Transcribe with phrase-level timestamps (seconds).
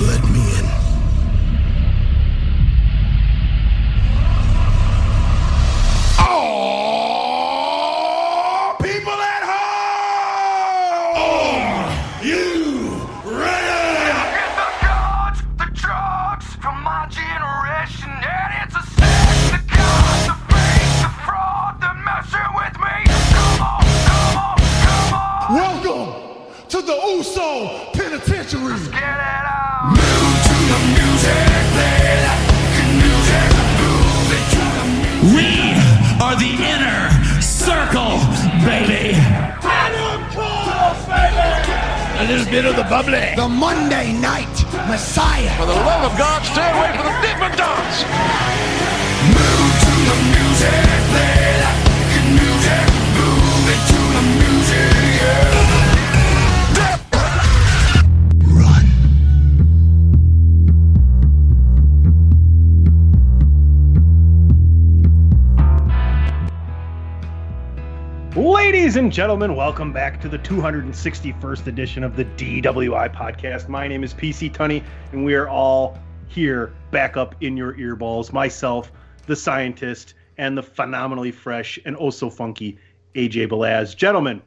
[0.00, 0.29] Let
[42.20, 43.32] A little bit of the bubbly.
[43.34, 44.52] The Monday Night
[44.86, 45.56] Messiah.
[45.56, 48.99] For the love of God, stay away from the Dippin' Dots.
[69.10, 73.66] And gentlemen, welcome back to the 261st edition of the DWI podcast.
[73.66, 75.98] My name is PC Tunney, and we are all
[76.28, 78.32] here back up in your earballs.
[78.32, 78.92] Myself,
[79.26, 82.78] the scientist, and the phenomenally fresh and oh so funky
[83.16, 83.96] AJ Balaz.
[83.96, 84.40] Gentlemen,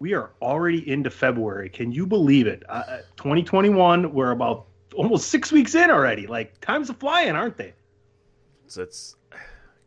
[0.00, 1.70] we are already into February.
[1.70, 2.64] Can you believe it?
[2.68, 4.66] Uh, 2021, we're about
[4.96, 6.26] almost six weeks in already.
[6.26, 7.72] Like, time's a flying, aren't they?
[8.66, 9.16] it's, it's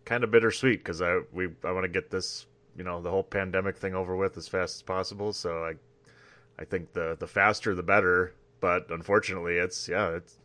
[0.05, 2.47] kind of bittersweet because I we I want to get this
[2.81, 5.33] you know the whole pandemic thing over with as fast as possible.
[5.33, 5.75] So I
[6.59, 8.33] I think the the faster the better.
[8.59, 10.39] But unfortunately, it's yeah it's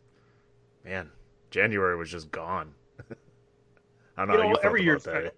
[0.84, 1.12] man
[1.50, 2.74] January was just gone.
[4.16, 5.34] I don't know You how know, you every year that.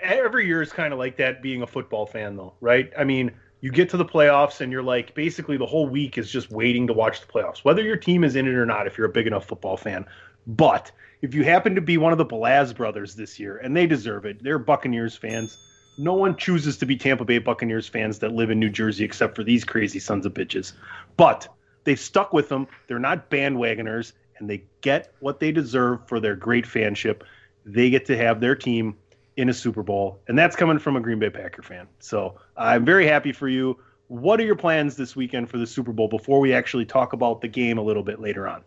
[0.00, 3.30] every year is kind of like that being a football fan though right i mean
[3.60, 6.86] you get to the playoffs and you're like basically the whole week is just waiting
[6.86, 9.12] to watch the playoffs whether your team is in it or not if you're a
[9.12, 10.06] big enough football fan
[10.46, 10.90] but
[11.22, 14.24] if you happen to be one of the Belaz brothers this year and they deserve
[14.24, 15.58] it they're buccaneers fans
[16.02, 19.34] no one chooses to be tampa bay buccaneers fans that live in new jersey except
[19.36, 20.72] for these crazy sons of bitches
[21.16, 21.48] but
[21.84, 26.36] they've stuck with them they're not bandwagoners and they get what they deserve for their
[26.36, 27.22] great fanship
[27.64, 28.96] they get to have their team
[29.36, 31.88] in a Super Bowl, and that's coming from a Green Bay Packer fan.
[31.98, 33.78] So I'm very happy for you.
[34.08, 37.40] What are your plans this weekend for the Super Bowl before we actually talk about
[37.40, 38.62] the game a little bit later on?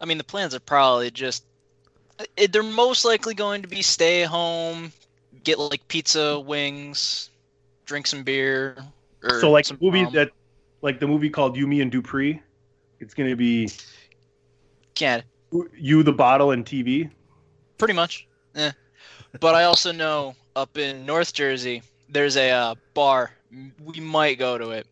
[0.00, 1.44] I mean, the plans are probably just
[2.50, 4.92] they're most likely going to be stay home,
[5.44, 7.30] get like pizza, wings,
[7.84, 8.76] drink some beer.
[9.22, 10.12] Or So like some the movie rum.
[10.14, 10.30] that,
[10.82, 12.40] like the movie called You, Me, and Dupree.
[13.00, 13.68] It's going to be
[14.94, 15.24] can't
[15.76, 17.10] you, the bottle, and TV.
[17.78, 18.26] pretty much.
[18.54, 18.70] Eh.
[19.40, 23.32] But I also know up in North Jersey, there's a uh, bar.
[23.84, 24.86] We might go to it.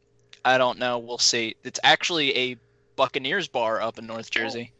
[0.45, 0.99] I don't know.
[0.99, 1.57] We'll see.
[1.65, 2.57] It's actually a
[2.97, 4.73] Buccaneers bar up in North Jersey.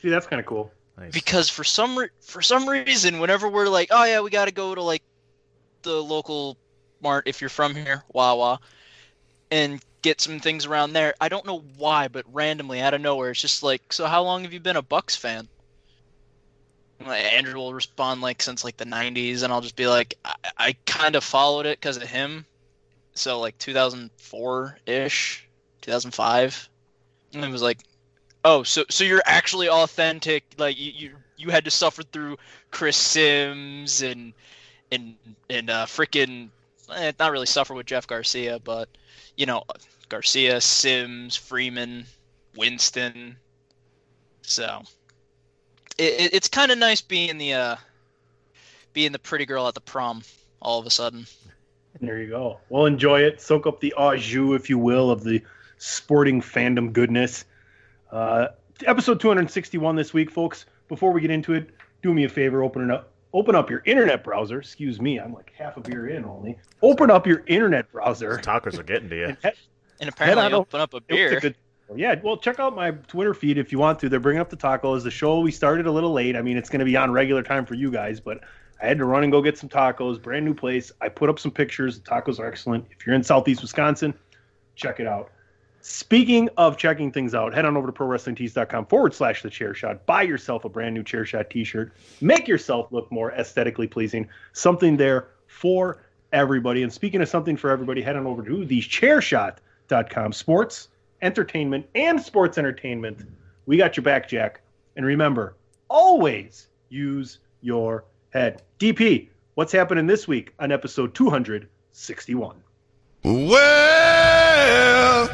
[0.00, 0.72] See, that's kind of cool.
[0.98, 1.12] Nice.
[1.12, 4.50] because for some re- for some reason whenever we're like oh yeah we got to
[4.52, 5.02] go to like
[5.82, 6.56] the local
[7.02, 8.60] mart if you're from here Wawa
[9.50, 11.14] and get some things around there.
[11.20, 14.42] I don't know why but randomly out of nowhere it's just like so how long
[14.44, 15.48] have you been a Bucks fan?
[17.00, 20.76] Andrew will respond like since like the 90s and I'll just be like I, I
[20.86, 22.44] kind of followed it because of him.
[23.14, 25.46] So like 2004 ish
[25.80, 26.68] 2005,
[27.34, 27.78] and it was like,
[28.44, 30.44] oh, so so you're actually authentic.
[30.58, 32.36] Like you you, you had to suffer through
[32.70, 34.32] Chris Simms and
[34.92, 35.14] and
[35.48, 36.48] and uh, freaking
[36.94, 38.88] eh, not really suffer with Jeff Garcia, but
[39.36, 39.64] you know
[40.08, 42.04] Garcia, Simms, Freeman,
[42.56, 43.36] Winston.
[44.42, 44.82] So
[45.98, 47.76] it, it, it's kind of nice being the uh,
[48.92, 50.22] being the pretty girl at the prom
[50.60, 51.26] all of a sudden.
[52.00, 52.60] There you go.
[52.68, 53.40] Well, enjoy it.
[53.40, 55.42] Soak up the au jus, if you will, of the
[55.78, 57.44] sporting fandom goodness.
[58.12, 58.48] Uh,
[58.86, 60.66] episode 261 this week, folks.
[60.88, 61.70] Before we get into it,
[62.02, 63.12] do me a favor, open it up.
[63.32, 64.58] Open up your internet browser.
[64.58, 66.58] Excuse me, I'm like half a beer in only.
[66.82, 68.30] Open up your internet browser.
[68.36, 69.24] Those tacos are getting to you.
[69.26, 69.54] and head-
[70.00, 71.40] And apparently, on open up a It a beer.
[71.40, 71.56] good-
[71.96, 74.08] yeah, well, check out my Twitter feed if you want to.
[74.08, 75.02] They're bringing up the tacos.
[75.02, 76.36] The show we started a little late.
[76.36, 78.40] I mean, it's going to be on regular time for you guys, but
[78.80, 80.22] I had to run and go get some tacos.
[80.22, 80.90] Brand new place.
[81.00, 81.98] I put up some pictures.
[82.00, 82.86] The tacos are excellent.
[82.96, 84.14] If you're in Southeast Wisconsin,
[84.76, 85.30] check it out.
[85.82, 90.04] Speaking of checking things out, head on over to prowrestlingtees.com forward slash the chair shot.
[90.04, 91.92] Buy yourself a brand new chair shot t shirt.
[92.20, 94.28] Make yourself look more aesthetically pleasing.
[94.52, 96.82] Something there for everybody.
[96.82, 100.32] And speaking of something for everybody, head on over to thechairshot.com.
[100.32, 100.88] Sports,
[101.22, 103.26] entertainment, and sports entertainment.
[103.66, 104.60] We got your back, Jack.
[104.96, 105.56] And remember,
[105.88, 108.62] always use your head.
[108.78, 112.56] DP, what's happening this week on episode 261?
[113.22, 114.19] Well,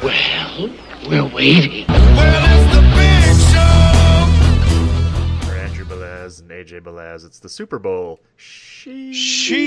[0.03, 0.69] Well,
[1.09, 1.85] we're waiting.
[1.87, 5.47] well, it's the big show.
[5.47, 8.19] For Andrew Belaz and AJ Belaz, it's the Super Bowl.
[8.35, 9.13] She.
[9.13, 9.57] She.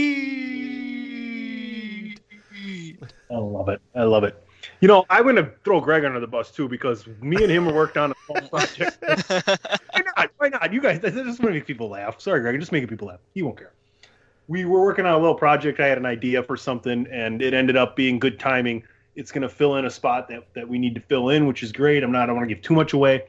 [3.31, 3.81] I love it.
[3.95, 4.43] I love it.
[4.81, 7.67] You know, I'm going to throw Greg under the bus too because me and him
[7.67, 8.99] worked on a small project.
[9.03, 10.31] Why not?
[10.39, 10.73] Why not?
[10.73, 12.21] You guys, this just want to make people laugh.
[12.21, 13.21] Sorry, Greg, I'm just making people laugh.
[13.35, 13.73] He won't care.
[14.49, 15.81] We were working on a little project.
[15.81, 18.83] I had an idea for something, and it ended up being good timing.
[19.21, 21.63] It's going to fill in a spot that, that we need to fill in, which
[21.63, 22.03] is great.
[22.03, 23.25] I'm not, I don't want to give too much away.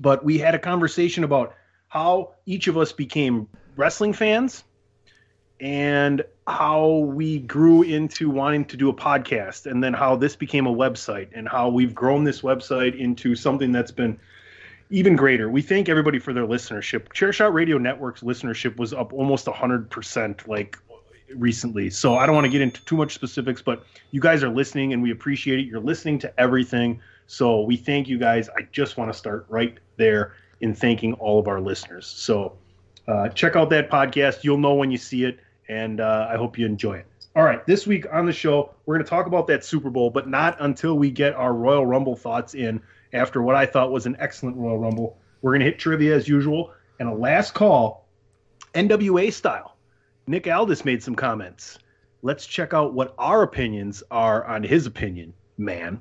[0.00, 1.54] But we had a conversation about
[1.88, 3.46] how each of us became
[3.76, 4.64] wrestling fans
[5.60, 10.66] and how we grew into wanting to do a podcast and then how this became
[10.66, 14.18] a website and how we've grown this website into something that's been
[14.90, 15.50] even greater.
[15.50, 17.08] We thank everybody for their listenership.
[17.08, 20.78] Chairshot Radio Network's listenership was up almost 100% like
[21.36, 21.90] recently.
[21.90, 24.92] So I don't want to get into too much specifics, but you guys are listening
[24.92, 25.66] and we appreciate it.
[25.66, 27.00] You're listening to everything.
[27.26, 28.48] So we thank you guys.
[28.56, 32.06] I just want to start right there in thanking all of our listeners.
[32.06, 32.56] So
[33.06, 34.44] uh, check out that podcast.
[34.44, 37.06] You'll know when you see it, and uh, I hope you enjoy it.
[37.36, 40.08] All right, this week on the show, we're going to talk about that Super Bowl,
[40.08, 42.80] but not until we get our Royal Rumble thoughts in
[43.12, 45.18] after what I thought was an excellent Royal Rumble.
[45.42, 48.06] We're going to hit trivia as usual, and a last call,
[48.74, 49.73] NWA style.
[50.26, 51.78] Nick Aldis made some comments.
[52.22, 56.00] Let's check out what our opinions are on his opinion, man.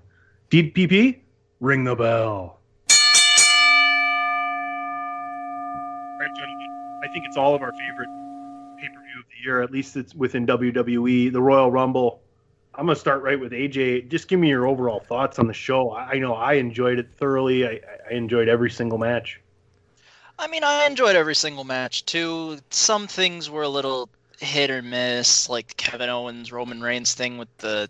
[0.50, 1.20] DPP,
[1.60, 2.60] ring the bell.
[7.04, 8.08] I think it's all of our favorite
[8.80, 9.62] pay per view of the year.
[9.62, 12.22] At least it's within WWE, the Royal Rumble.
[12.76, 14.08] I'm gonna start right with AJ.
[14.08, 15.92] Just give me your overall thoughts on the show.
[15.92, 17.68] I I know I enjoyed it thoroughly.
[17.68, 19.42] I, I enjoyed every single match.
[20.44, 22.60] I mean, I enjoyed every single match too.
[22.70, 24.10] Some things were a little
[24.40, 27.90] hit or miss, like Kevin Owens Roman Reigns thing with the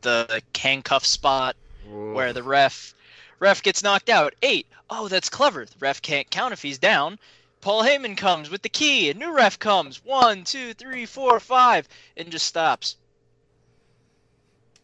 [0.00, 1.54] the handcuff spot
[1.88, 2.94] where the ref
[3.38, 4.34] ref gets knocked out.
[4.42, 4.66] Eight.
[4.90, 5.66] Oh, that's clever.
[5.66, 7.16] The ref can't count if he's down.
[7.60, 9.10] Paul Heyman comes with the key.
[9.10, 10.04] A new ref comes.
[10.04, 12.96] One, two, three, four, five, and just stops.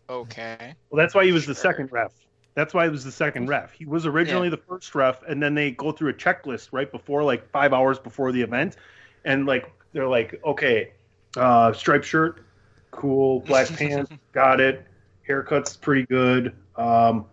[0.09, 0.75] Okay.
[0.91, 2.13] Well, that's why he was the second ref.
[2.55, 3.73] That's why he was the second ref.
[3.73, 7.23] He was originally the first ref, and then they go through a checklist right before,
[7.25, 8.77] like five hours before the event,
[9.25, 10.93] and like they're like, okay,
[11.37, 12.45] uh, striped shirt,
[12.93, 14.87] cool, black pants, got it.
[15.27, 16.55] Haircut's pretty good.
[16.77, 17.27] Um,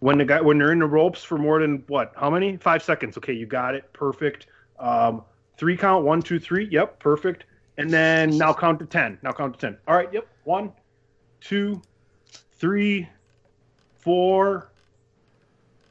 [0.00, 2.12] when the guy when they're in the ropes for more than what?
[2.16, 2.56] How many?
[2.56, 3.16] Five seconds.
[3.16, 3.90] Okay, you got it.
[3.92, 4.46] Perfect.
[4.78, 5.22] Um,
[5.56, 6.04] three count.
[6.04, 6.66] One, two, three.
[6.70, 7.44] Yep, perfect.
[7.78, 9.18] And then now count to ten.
[9.22, 9.78] Now count to ten.
[9.86, 10.12] All right.
[10.12, 10.26] Yep.
[10.44, 10.72] One,
[11.40, 11.80] two,
[12.54, 13.08] three,
[14.00, 14.70] four,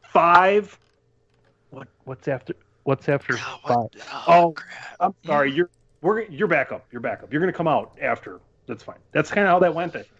[0.03, 0.77] five.
[1.71, 3.75] What what's after what's after Oh, five?
[3.75, 3.95] what-
[4.27, 4.95] Oh, crap.
[4.99, 5.51] I'm sorry.
[5.51, 5.69] You're
[6.01, 6.85] we're you're back up.
[6.91, 7.31] You're back up.
[7.31, 8.39] You're gonna come out after.
[8.67, 8.97] That's fine.
[9.11, 9.95] That's kind of how that went.
[9.95, 10.11] I think.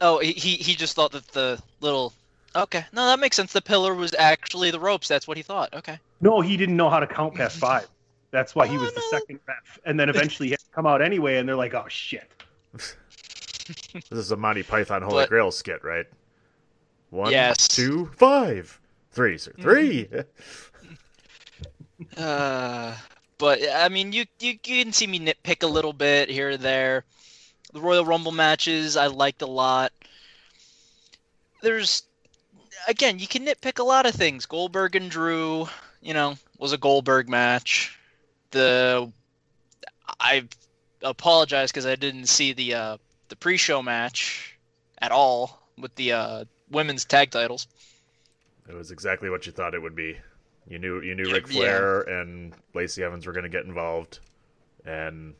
[0.00, 2.12] Oh, he, he he just thought that the little.
[2.54, 3.52] Okay, no, that makes sense.
[3.52, 5.08] The pillar was actually the ropes.
[5.08, 5.74] That's what he thought.
[5.74, 5.98] Okay.
[6.22, 7.86] No, he didn't know how to count past five.
[8.30, 9.78] That's why he Oh, was the oh, second ref.
[9.84, 12.28] And then eventually he had to come out anyway, and they're like, "Oh shit."
[14.10, 16.06] This is a Monty Python Holy But- Grail skit, right?
[17.10, 17.68] One, Yes.
[17.68, 18.80] two, five,
[19.12, 20.08] three, sir, 3
[22.16, 22.94] Uh,
[23.38, 26.56] but I mean, you, you you can see me nitpick a little bit here or
[26.56, 27.04] there.
[27.72, 29.92] The Royal Rumble matches I liked a lot.
[31.62, 32.02] There's
[32.86, 34.46] again, you can nitpick a lot of things.
[34.46, 35.68] Goldberg and Drew,
[36.02, 37.98] you know, was a Goldberg match.
[38.50, 39.10] The
[40.20, 40.44] I
[41.02, 42.96] apologize because I didn't see the uh,
[43.28, 44.56] the pre-show match
[44.98, 47.66] at all with the uh, women's tag titles.
[48.68, 50.18] It was exactly what you thought it would be.
[50.68, 51.34] You knew you knew Yeah.
[51.34, 54.18] Ric Flair and Lacey Evans were going to get involved,
[54.84, 55.34] and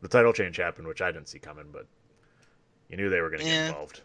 [0.00, 1.86] the title change happened, which I didn't see coming, but
[2.88, 3.64] you knew they were going to Yeah.
[3.66, 4.00] get involved.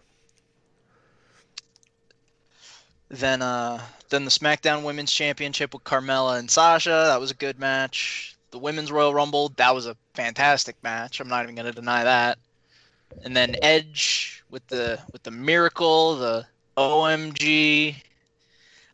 [3.10, 7.58] Then uh then the SmackDown Women's Championship with Carmella and Sasha, that was a good
[7.60, 8.36] match.
[8.52, 11.20] The Women's Royal Rumble, that was a fantastic match.
[11.20, 12.38] I'm not even going to deny that.
[13.24, 16.46] And then Edge with the with the Miracle, the
[16.77, 17.96] OMG.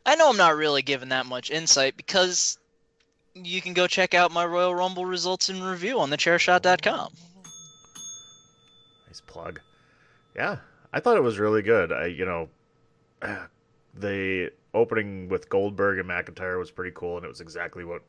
[0.06, 2.58] I know I'm not really giving that much insight because
[3.36, 7.14] you can go check out my Royal Rumble results and review on thechairshot.com.
[9.08, 9.60] Nice plug.
[10.36, 10.58] Yeah,
[10.92, 11.92] I thought it was really good.
[11.92, 12.50] I, you know,
[13.94, 18.02] the opening with Goldberg and McIntyre was pretty cool, and it was exactly what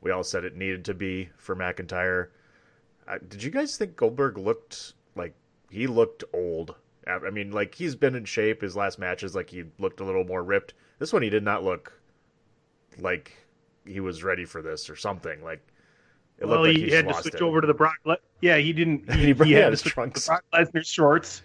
[0.00, 2.28] we all said it needed to be for McIntyre.
[3.06, 5.34] Uh, did you guys think Goldberg looked like
[5.72, 6.74] he looked old?
[7.06, 8.60] I mean, like he's been in shape.
[8.60, 10.74] His last matches, like he looked a little more ripped.
[10.98, 11.98] This one, he did not look
[12.98, 13.34] like
[13.86, 15.42] he was ready for this or something.
[15.42, 15.66] Like
[16.38, 17.42] it well, looked like he, had to switch it.
[17.42, 17.96] over to the Brock.
[18.04, 19.10] Le- yeah, he didn't.
[19.12, 20.26] He He, he had to his trunks.
[20.26, 21.40] Brock Lesnar shorts.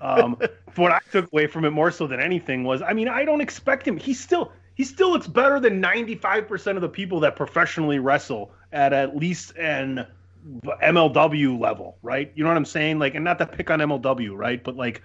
[0.00, 0.38] Um,
[0.76, 3.40] what I took away from it more so than anything was, I mean, I don't
[3.40, 3.96] expect him.
[3.96, 7.98] He still he still looks better than ninety five percent of the people that professionally
[7.98, 10.06] wrestle at at least an
[10.82, 12.32] MLW level, right?
[12.34, 12.98] You know what I'm saying?
[12.98, 14.62] Like, and not to pick on MLW, right?
[14.62, 15.02] But like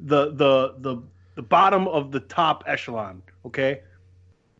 [0.00, 1.02] the the the
[1.34, 3.80] the bottom of the top echelon, okay?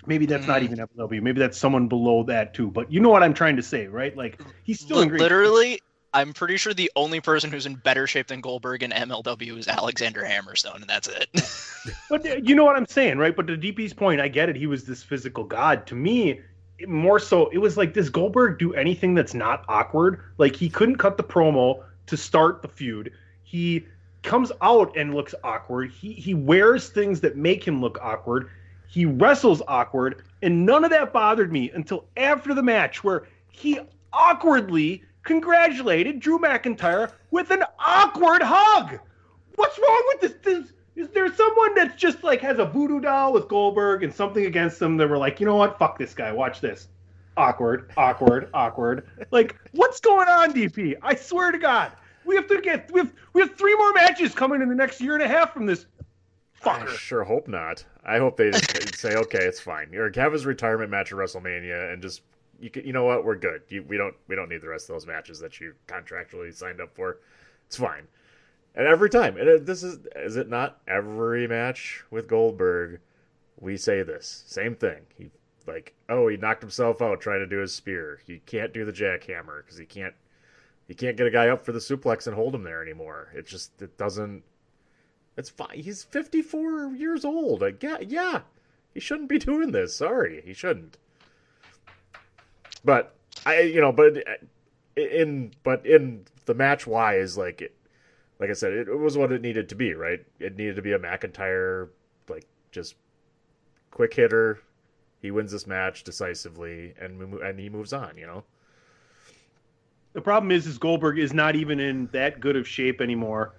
[0.07, 0.64] Maybe that's not Mm.
[0.64, 1.23] even MLW.
[1.23, 2.71] Maybe that's someone below that too.
[2.71, 4.16] But you know what I'm trying to say, right?
[4.16, 5.81] Like he's still great literally,
[6.12, 9.66] I'm pretty sure the only person who's in better shape than Goldberg in MLW is
[9.66, 11.28] Alexander Hammerstone, and that's it.
[12.09, 13.37] But uh, you know what I'm saying, right?
[13.37, 14.57] But to DP's point, I get it.
[14.57, 15.87] He was this physical god.
[15.88, 16.40] To me,
[16.87, 20.21] more so, it was like, does Goldberg do anything that's not awkward?
[20.38, 23.12] Like he couldn't cut the promo to start the feud.
[23.43, 23.87] He
[24.23, 25.90] comes out and looks awkward.
[25.93, 28.50] He he wears things that make him look awkward.
[28.88, 33.81] He wrestles awkward, and none of that bothered me until after the match, where he
[34.12, 38.99] awkwardly congratulated Drew McIntyre with an awkward hug.
[39.57, 40.35] What's wrong with this?
[40.43, 44.47] this is there someone that's just like has a voodoo doll with Goldberg and something
[44.47, 45.79] against them that were like, you know what?
[45.79, 46.33] Fuck this guy.
[46.33, 46.89] Watch this.
[47.37, 49.09] Awkward, awkward, awkward.
[49.33, 50.95] Like, what's going on, DP?
[51.03, 51.93] I swear to God,
[52.25, 55.01] we have to get we have we have three more matches coming in the next
[55.01, 55.87] year and a half from this
[56.65, 56.89] I fucker.
[56.97, 57.85] sure hope not.
[58.05, 58.53] I hope they
[58.95, 59.95] say, okay, it's fine.
[59.95, 62.23] Or have his retirement match at WrestleMania and just
[62.61, 63.63] you can, you know what, we're good.
[63.69, 66.81] You, we don't we don't need the rest of those matches that you contractually signed
[66.81, 67.19] up for.
[67.67, 68.07] It's fine.
[68.75, 73.00] And every time, and this is is it not every match with Goldberg?
[73.61, 75.02] We say this same thing.
[75.16, 75.31] He
[75.66, 78.21] like, oh, he knocked himself out trying to do his spear.
[78.26, 80.14] He can't do the jackhammer because he can't
[80.88, 83.31] he can't get a guy up for the suplex and hold him there anymore.
[83.35, 84.43] It just it doesn't
[85.37, 85.78] it's fine.
[85.81, 87.61] He's 54 years old.
[87.61, 88.40] Like, yeah, yeah.
[88.93, 89.97] He shouldn't be doing this.
[89.97, 90.99] Sorry, he shouldn't.
[92.85, 93.14] But
[93.47, 94.33] I, you know, but uh,
[94.97, 97.75] in but in the match wise, like, it,
[98.38, 100.25] like I said, it, was what it needed to be, right?
[100.41, 101.88] It needed to be a McIntyre,
[102.29, 102.97] like, just
[103.91, 104.61] quick hitter.
[105.23, 108.17] He wins this match decisively, and and he moves on.
[108.19, 108.45] You know.
[110.12, 113.55] The problem is, is Goldberg is not even in that good of shape anymore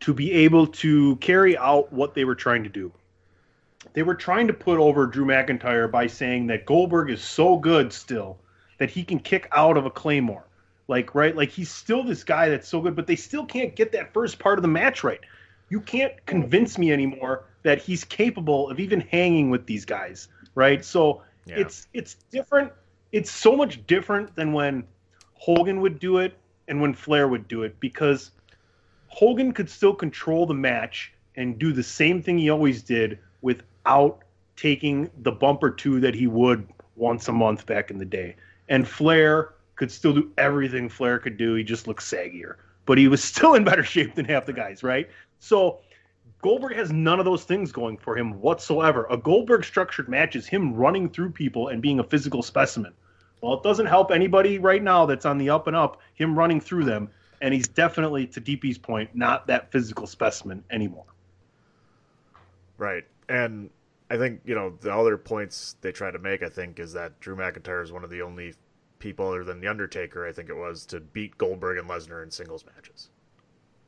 [0.00, 2.92] to be able to carry out what they were trying to do.
[3.94, 7.92] They were trying to put over Drew McIntyre by saying that Goldberg is so good
[7.92, 8.38] still
[8.78, 10.47] that he can kick out of a claymore.
[10.88, 11.36] Like, right?
[11.36, 14.38] Like he's still this guy that's so good, but they still can't get that first
[14.38, 15.20] part of the match right.
[15.68, 20.84] You can't convince me anymore that he's capable of even hanging with these guys, right?
[20.84, 21.58] So Yeah.
[21.58, 22.72] it's it's different.
[23.12, 24.84] It's so much different than when
[25.34, 28.30] Hogan would do it and when Flair would do it because
[29.08, 34.22] Hogan could still control the match and do the same thing he always did without
[34.56, 36.66] taking the bump or two that he would
[36.96, 38.36] once a month back in the day.
[38.68, 41.54] And Flair could still do everything Flair could do.
[41.54, 44.82] He just looked saggier, but he was still in better shape than half the guys,
[44.82, 45.08] right?
[45.38, 45.80] So
[46.42, 49.06] Goldberg has none of those things going for him whatsoever.
[49.10, 52.92] A Goldberg structured match is him running through people and being a physical specimen.
[53.40, 56.60] Well, it doesn't help anybody right now that's on the up and up, him running
[56.60, 57.08] through them.
[57.40, 61.04] And he's definitely, to DP's point, not that physical specimen anymore.
[62.78, 63.04] Right.
[63.28, 63.70] And
[64.10, 67.20] I think, you know, the other points they try to make, I think, is that
[67.20, 68.54] Drew McIntyre is one of the only
[68.98, 72.30] people other than The Undertaker, I think it was, to beat Goldberg and Lesnar in
[72.30, 73.10] singles matches.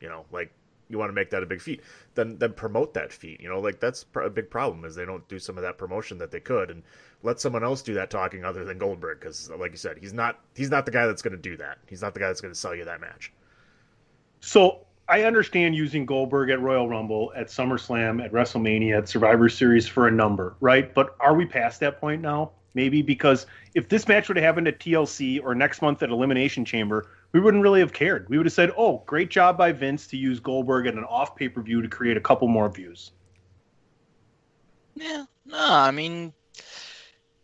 [0.01, 0.53] You know, like
[0.89, 1.83] you want to make that a big feat,
[2.15, 3.41] then then promote that feat.
[3.41, 5.79] You know, like that's pr- a big problem is they don't do some of that
[5.79, 6.83] promotion that they could, and
[7.23, 10.41] let someone else do that talking other than Goldberg because, like you said, he's not
[10.55, 11.79] he's not the guy that's going to do that.
[11.89, 13.33] He's not the guy that's going to sell you that match.
[14.41, 19.87] So I understand using Goldberg at Royal Rumble, at SummerSlam, at WrestleMania, at Survivor Series
[19.87, 20.95] for a number, right?
[20.95, 22.53] But are we past that point now?
[22.75, 26.65] Maybe because if this match would have happened at TLC or next month at Elimination
[26.65, 28.29] Chamber, we wouldn't really have cared.
[28.29, 31.35] We would have said, "Oh, great job by Vince to use Goldberg at an off
[31.37, 33.13] pay per view to create a couple more views."
[34.95, 36.33] Yeah, no, I mean,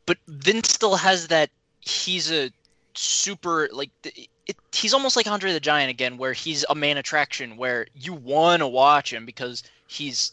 [0.04, 1.50] but Vince still has that.
[1.80, 2.50] He's a
[2.94, 6.96] super like it, it, he's almost like Andre the Giant again, where he's a main
[6.96, 10.32] attraction, where you want to watch him because he's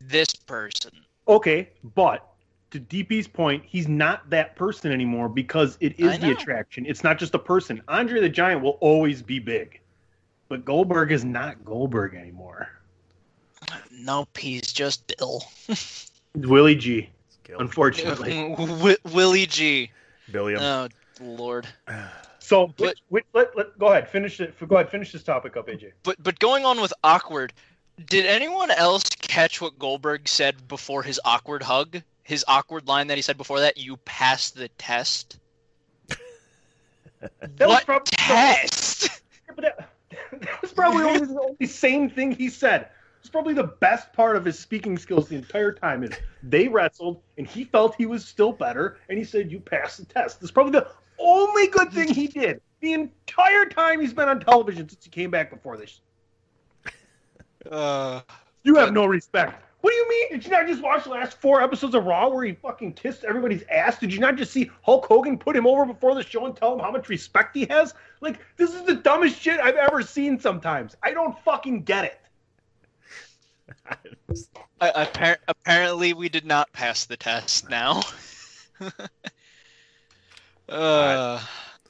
[0.00, 0.92] this person.
[1.28, 2.26] Okay, but
[2.70, 6.86] to DP's point, he's not that person anymore because it is the attraction.
[6.86, 7.82] It's not just a person.
[7.88, 9.80] Andre the Giant will always be big,
[10.48, 12.68] but Goldberg is not Goldberg anymore.
[13.92, 15.42] Nope, he's just Bill.
[16.34, 17.10] Willie G,
[17.58, 18.54] unfortunately.
[18.56, 19.90] Wi- Willie G.
[20.30, 20.60] Billiam.
[20.62, 20.88] Oh
[21.20, 21.66] Lord.
[22.38, 24.54] So, But- which, which, let, let, go ahead, finish it.
[24.66, 25.92] Go ahead, finish this topic up, AJ.
[26.02, 27.52] But but going on with awkward,
[28.06, 32.00] did anyone else catch what Goldberg said before his awkward hug?
[32.22, 35.38] His awkward line that he said before that, you passed the test.
[37.20, 39.22] That was what probably- test?
[39.48, 39.90] Yeah, that,
[40.40, 42.88] that was probably only the only sane thing he said.
[43.20, 46.02] It's probably the best part of his speaking skills the entire time.
[46.02, 46.12] Is
[46.42, 50.06] they wrestled and he felt he was still better, and he said, "You passed the
[50.06, 54.40] test." That's probably the only good thing he did the entire time he's been on
[54.40, 56.00] television since he came back before this.
[57.70, 58.22] Uh,
[58.64, 59.62] You have no respect.
[59.80, 60.28] What do you mean?
[60.32, 63.24] Did you not just watch the last four episodes of Raw where he fucking kissed
[63.24, 63.98] everybody's ass?
[63.98, 66.74] Did you not just see Hulk Hogan put him over before the show and tell
[66.74, 67.94] him how much respect he has?
[68.20, 70.96] Like, this is the dumbest shit I've ever seen sometimes.
[71.02, 72.20] I don't fucking get it.
[74.80, 77.70] I, appar- apparently, we did not pass the test.
[77.70, 78.02] Now.
[80.68, 81.40] uh,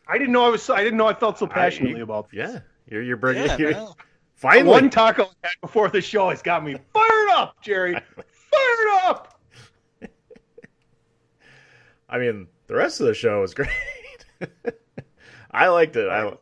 [0.08, 0.68] I didn't know I was.
[0.70, 2.30] I didn't know I felt so passionately about.
[2.30, 2.38] This.
[2.38, 3.96] yeah, you're you're bringing yeah, you're, no.
[4.40, 4.68] Finally.
[4.68, 7.94] One taco before the show has got me fired up, Jerry.
[8.50, 9.40] Fired up.
[12.08, 13.68] I mean, the rest of the show was great.
[15.52, 16.08] I liked it.
[16.08, 16.32] I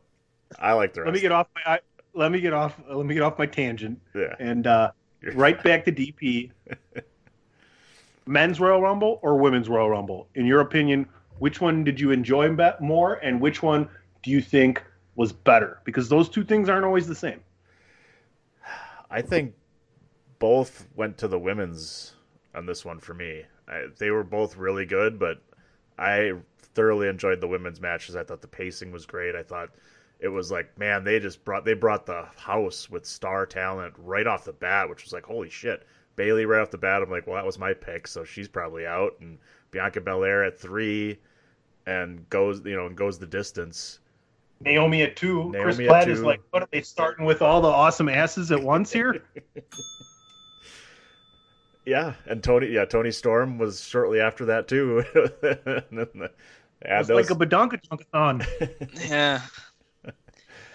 [0.58, 1.08] I liked the rest.
[1.08, 1.74] Let me get off my.
[1.74, 1.80] I,
[2.14, 2.80] let me get off.
[2.90, 4.00] Let me get off my tangent.
[4.14, 4.34] Yeah.
[4.38, 4.92] And uh,
[5.34, 6.50] right back to DP.
[8.26, 10.28] Men's Royal Rumble or Women's Royal Rumble?
[10.34, 11.06] In your opinion,
[11.38, 13.88] which one did you enjoy more, and which one
[14.22, 14.82] do you think
[15.16, 15.80] was better?
[15.84, 17.40] Because those two things aren't always the same.
[19.10, 19.54] I think
[20.38, 22.14] both went to the women's
[22.54, 23.44] on this one for me.
[23.66, 25.42] I, they were both really good, but
[25.98, 26.32] I
[26.74, 28.16] thoroughly enjoyed the women's matches.
[28.16, 29.34] I thought the pacing was great.
[29.34, 29.70] I thought
[30.20, 34.26] it was like, man, they just brought they brought the house with star talent right
[34.26, 35.86] off the bat, which was like, holy shit.
[36.16, 38.86] Bayley right off the bat, I'm like, well, that was my pick, so she's probably
[38.86, 39.12] out.
[39.20, 39.38] And
[39.70, 41.18] Bianca Belair at three,
[41.86, 44.00] and goes, you know, and goes the distance.
[44.60, 45.50] Naomi at two.
[45.60, 48.50] Chris Naomi at Platt is like, what are they starting with all the awesome asses
[48.52, 49.22] at once here?
[51.86, 55.02] Yeah, and Tony, yeah, Toni Storm was shortly after that too.
[55.42, 56.30] And then the-
[56.84, 58.46] add It's those- like a badonkathon.
[59.08, 59.40] Yeah.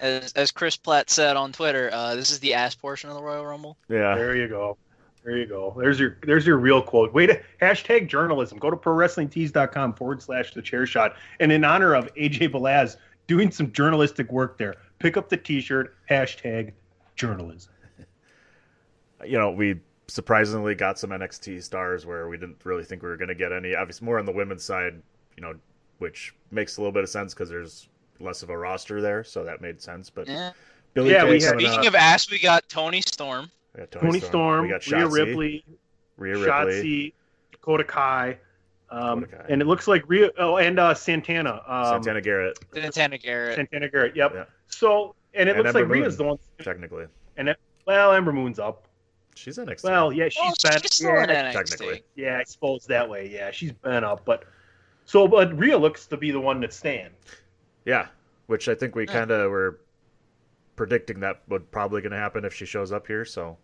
[0.00, 3.22] As, as Chris Platt said on Twitter, uh, this is the ass portion of the
[3.22, 3.78] Royal Rumble.
[3.88, 4.76] yeah, There you go.
[5.24, 5.74] There you go.
[5.78, 7.14] There's your there's your real quote.
[7.14, 7.30] Wait,
[7.62, 8.58] hashtag journalism.
[8.58, 11.14] Go to prowrestlingtees.com forward slash the chair shot.
[11.40, 15.96] And in honor of AJ Balaz doing some journalistic work there, pick up the t-shirt,
[16.10, 16.72] hashtag
[17.16, 17.72] journalism.
[19.24, 23.16] you know, we surprisingly got some NXT stars where we didn't really think we were
[23.16, 23.74] going to get any.
[23.74, 25.00] Obviously, more on the women's side,
[25.36, 25.54] you know,
[25.98, 27.88] which makes a little bit of sense because there's
[28.20, 30.10] less of a roster there, so that made sense.
[30.10, 30.52] But Yeah.
[30.92, 33.50] Billie Yeah, Kay we had- Speaking of ass, we got Toni Storm.
[33.74, 35.64] we got Toni Storm, we got Rhea Ripley,
[36.16, 37.12] Rhea Ripley, Shotzi,
[37.50, 38.38] Dakota Kai,
[38.90, 40.30] um, Dakota and it looks like Rhea.
[40.38, 41.62] Oh, and uh, Santana.
[41.66, 43.56] Um, Santana Garrett, Santana Garrett.
[43.56, 44.14] Santana Garrett.
[44.16, 44.32] Yep.
[44.34, 44.44] Yeah.
[44.68, 46.16] So, and it And looks Ember like Rhea's Moon.
[46.18, 46.38] the one.
[46.62, 47.06] technically.
[47.36, 48.86] And it, well, Ember Moon's up.
[49.34, 49.82] She's NXT.
[49.84, 50.80] Well, yeah, she's Oh, been.
[50.80, 51.52] she's still yeah, in NXT.
[51.52, 52.04] technically.
[52.14, 53.28] Yeah, I suppose that way.
[53.28, 54.44] Yeah, she's been up, but
[55.06, 57.10] so but Rhea looks to be the one that's staying.
[57.84, 58.06] Yeah,
[58.46, 59.80] which I think we kind of were
[60.76, 63.24] predicting that would probably going to happen if she shows up here.
[63.24, 63.56] So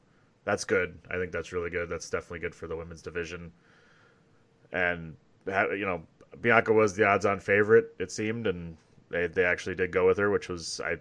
[0.45, 0.99] that's good.
[1.11, 1.89] I think that's really good.
[1.89, 3.53] That's definitely good for the women's division.
[4.73, 6.03] And you know,
[6.41, 8.77] Bianca was the odds-on favorite, it seemed, and
[9.11, 10.97] they they actually did go with her, which was I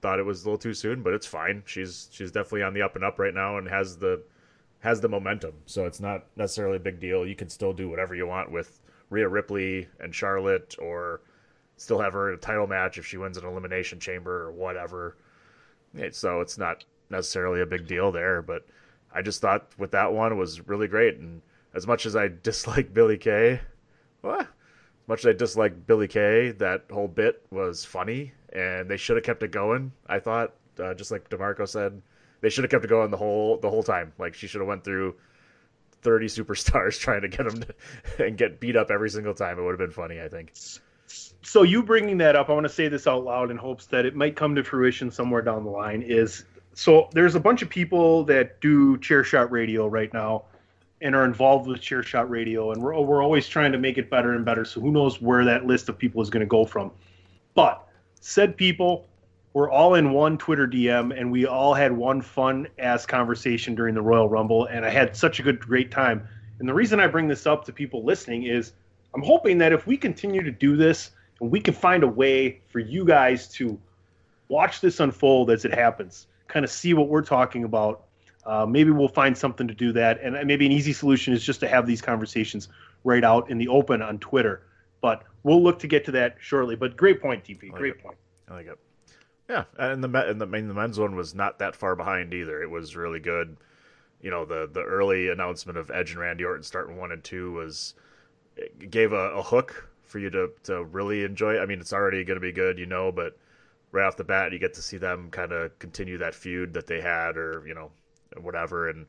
[0.00, 1.62] thought it was a little too soon, but it's fine.
[1.66, 4.22] She's she's definitely on the up and up right now and has the
[4.80, 5.54] has the momentum.
[5.66, 7.26] So it's not necessarily a big deal.
[7.26, 11.20] You can still do whatever you want with Rhea Ripley and Charlotte or
[11.76, 15.16] still have her in a title match if she wins an elimination chamber or whatever.
[16.12, 18.66] So it's not necessarily a big deal there, but
[19.12, 21.18] I just thought with that one was really great.
[21.18, 21.42] And
[21.74, 23.60] as much as I dislike Billie Kay?
[24.24, 24.46] As
[25.06, 29.24] much as I dislike Billie Kay, that whole bit was funny, and they should have
[29.24, 29.92] kept it going.
[30.06, 32.00] I thought, uh, just like Demarco said,
[32.40, 34.12] they should have kept it going the whole the whole time.
[34.18, 35.16] Like she should have went through
[36.02, 39.58] thirty superstars trying to get them to, and get beat up every single time.
[39.58, 40.52] It would have been funny, I think.
[41.42, 44.06] So you bringing that up, I want to say this out loud in hopes that
[44.06, 46.02] it might come to fruition somewhere down the line.
[46.02, 50.44] Is so there's a bunch of people that do chair shot radio right now
[51.00, 54.10] and are involved with chair shot radio and we're, we're always trying to make it
[54.10, 56.64] better and better so who knows where that list of people is going to go
[56.64, 56.90] from
[57.54, 57.86] but
[58.20, 59.06] said people
[59.52, 63.94] were all in one twitter dm and we all had one fun ass conversation during
[63.94, 66.26] the royal rumble and i had such a good great time
[66.58, 68.72] and the reason i bring this up to people listening is
[69.14, 71.10] i'm hoping that if we continue to do this
[71.40, 73.78] and we can find a way for you guys to
[74.48, 78.04] watch this unfold as it happens kind of see what we're talking about.
[78.50, 81.60] Uh, maybe we'll find something to do that, and maybe an easy solution is just
[81.60, 82.66] to have these conversations
[83.04, 84.62] right out in the open on Twitter.
[85.00, 86.74] But we'll look to get to that shortly.
[86.74, 87.70] But great point, TP.
[87.70, 88.02] like Great it.
[88.02, 88.16] point.
[88.48, 88.76] I like it.
[89.48, 92.34] Yeah, and the and the, I mean, the men's one was not that far behind
[92.34, 92.60] either.
[92.60, 93.56] It was really good.
[94.20, 97.52] You know, the the early announcement of Edge and Randy Orton starting one and two
[97.52, 97.94] was
[98.90, 101.60] gave a, a hook for you to to really enjoy.
[101.60, 103.38] I mean, it's already going to be good, you know, but
[103.92, 106.88] right off the bat, you get to see them kind of continue that feud that
[106.88, 107.92] they had, or you know,
[108.38, 108.88] whatever.
[108.88, 109.06] And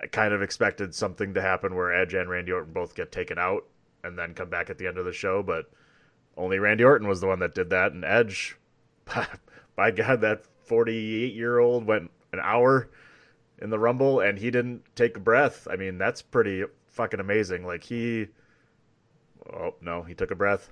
[0.00, 3.38] I kind of expected something to happen where Edge and Randy Orton both get taken
[3.38, 3.64] out
[4.04, 5.70] and then come back at the end of the show, but
[6.36, 8.56] only Randy Orton was the one that did that, and Edge,
[9.76, 12.90] by God, that 48 year old went an hour
[13.58, 15.66] in the Rumble and he didn't take a breath.
[15.70, 17.64] I mean, that's pretty fucking amazing.
[17.66, 18.26] Like he,
[19.52, 20.70] oh no, he took a breath.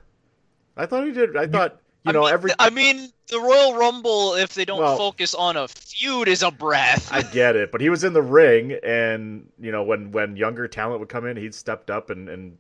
[0.77, 1.37] I thought he did.
[1.37, 2.51] I thought you I know mean, every.
[2.59, 6.51] I mean, the Royal Rumble, if they don't Well- focus on a feud, is a
[6.51, 7.11] breath.
[7.13, 10.69] I get it, but he was in the ring, and you know when when younger
[10.69, 12.59] talent would come in, he'd stepped up and and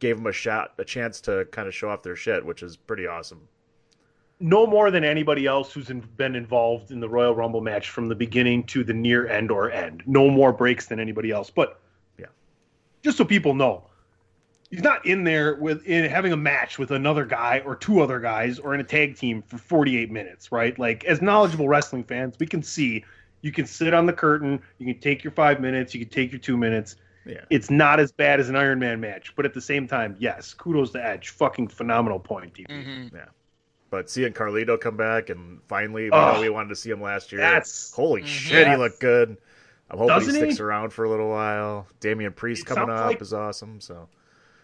[0.00, 2.76] gave him a shot, a chance to kind of show off their shit, which is
[2.76, 3.40] pretty awesome.
[4.42, 8.08] No more than anybody else who's in, been involved in the Royal Rumble match from
[8.08, 10.02] the beginning to the near end or end.
[10.06, 11.50] No more breaks than anybody else.
[11.50, 11.78] But
[12.18, 12.26] Yeah.
[13.04, 13.84] just so people know,
[14.70, 18.20] he's not in there with in having a match with another guy or two other
[18.20, 20.78] guys or in a tag team for 48 minutes, right?
[20.78, 23.04] Like as knowledgeable wrestling fans, we can see
[23.42, 26.30] you can sit on the curtain, you can take your 5 minutes, you can take
[26.30, 26.96] your 2 minutes.
[27.26, 27.40] Yeah.
[27.50, 30.54] It's not as bad as an Iron Man match, but at the same time, yes,
[30.54, 31.30] kudos to Edge.
[31.30, 32.66] Fucking phenomenal point, DP.
[32.70, 33.26] Mhm.
[33.90, 36.34] But seeing Carlito come back and finally, we Oh.
[36.34, 37.40] know we wanted to see him last year.
[37.40, 38.26] That's Holy Mhm.
[38.26, 39.36] shit, he looked good.
[39.90, 40.46] I'm hoping Doesn't he he?
[40.46, 41.88] sticks around for a little while.
[41.98, 43.80] Damian Priest It coming up like- is awesome.
[43.80, 44.08] So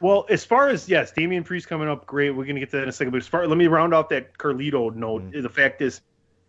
[0.00, 2.30] Well, as far as yes, Damian Priest coming up, great.
[2.30, 3.12] We're gonna get to that in a second.
[3.12, 5.30] But as far, let me round off that Carlito note.
[5.30, 5.42] Mhm.
[5.42, 6.00] The fact is,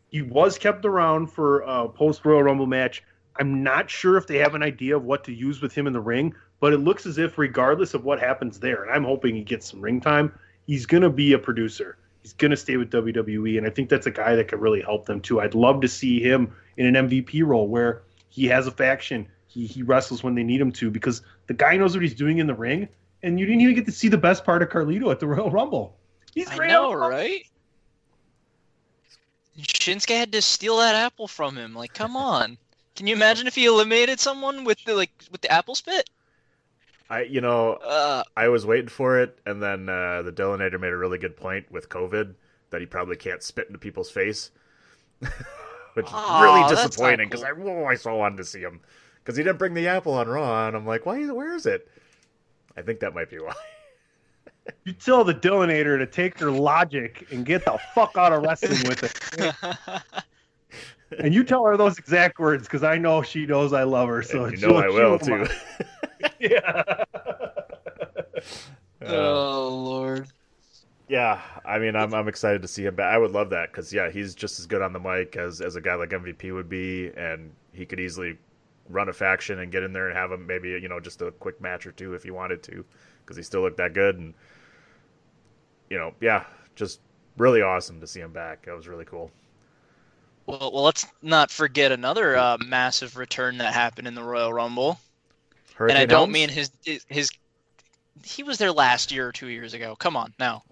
[0.09, 3.03] he was kept around for a post Royal Rumble match.
[3.39, 5.93] I'm not sure if they have an idea of what to use with him in
[5.93, 9.35] the ring, but it looks as if, regardless of what happens there, and I'm hoping
[9.35, 10.31] he gets some ring time,
[10.65, 11.97] he's gonna be a producer.
[12.23, 15.05] He's gonna stay with WWE, and I think that's a guy that could really help
[15.05, 15.39] them too.
[15.39, 19.27] I'd love to see him in an MVP role where he has a faction.
[19.47, 22.39] He he wrestles when they need him to because the guy knows what he's doing
[22.39, 22.89] in the ring,
[23.23, 25.51] and you didn't even get to see the best part of Carlito at the Royal
[25.51, 25.97] Rumble.
[26.33, 27.45] He's I know, on right?
[29.57, 31.73] Shinsuke had to steal that apple from him.
[31.73, 32.57] Like, come on.
[32.95, 36.09] Can you imagine if he eliminated someone with the like with the apple spit?
[37.09, 40.91] I, you know, Uh, I was waiting for it, and then uh, the Dillinator made
[40.93, 42.35] a really good point with COVID
[42.69, 44.51] that he probably can't spit into people's face,
[45.93, 47.49] which is really disappointing because cool.
[47.49, 48.81] I, whoa, I so wanted to see him
[49.23, 51.25] because he didn't bring the apple on Raw, and I'm like, why?
[51.27, 51.89] Where is it?
[52.77, 53.53] I think that might be why.
[54.83, 58.87] You tell the Dillinator to take their logic and get the fuck out of wrestling
[58.87, 60.01] with it.
[61.19, 64.21] And you tell her those exact words because I know she knows I love her.
[64.21, 65.53] So And you know I she'll- will she'll- too.
[66.39, 67.03] Yeah.
[69.03, 70.27] oh uh, lord.
[71.07, 73.13] Yeah, I mean, I'm I'm excited to see him back.
[73.13, 75.75] I would love that because yeah, he's just as good on the mic as as
[75.77, 78.37] a guy like MVP would be, and he could easily
[78.89, 81.31] run a faction and get in there and have him maybe you know just a
[81.31, 82.85] quick match or two if he wanted to,
[83.21, 84.33] because he still looked that good and
[85.89, 86.45] you know yeah,
[86.75, 86.99] just
[87.37, 88.65] really awesome to see him back.
[88.65, 89.31] That was really cool.
[90.45, 94.97] Well, well, let's not forget another uh, massive return that happened in the Royal Rumble,
[95.75, 96.33] Hurricane and I don't Helms?
[96.33, 96.71] mean his
[97.07, 97.29] his.
[98.23, 99.95] He was there last year or two years ago.
[99.95, 100.63] Come on, now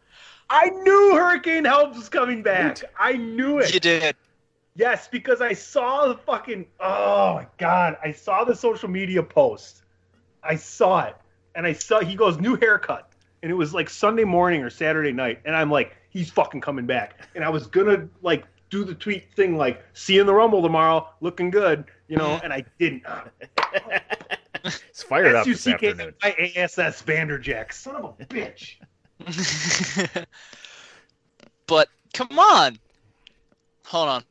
[0.49, 2.81] I knew Hurricane Helms was coming back.
[2.99, 3.73] I knew it.
[3.73, 4.15] you did.
[4.75, 9.83] Yes, because I saw the fucking oh my god, I saw the social media post.
[10.43, 11.15] I saw it.
[11.55, 13.09] And I saw he goes new haircut.
[13.41, 16.85] And it was like Sunday morning or Saturday night and I'm like he's fucking coming
[16.85, 17.27] back.
[17.35, 20.33] And I was going to like do the tweet thing like "See you in the
[20.33, 23.03] Rumble tomorrow, looking good," you know, and I didn't.
[24.63, 26.15] It's fired up this S-U-C-K afternoon.
[26.23, 28.77] I-A-S-S Vanderjack, son of a bitch.
[31.67, 32.79] but come on,
[33.85, 34.23] hold on,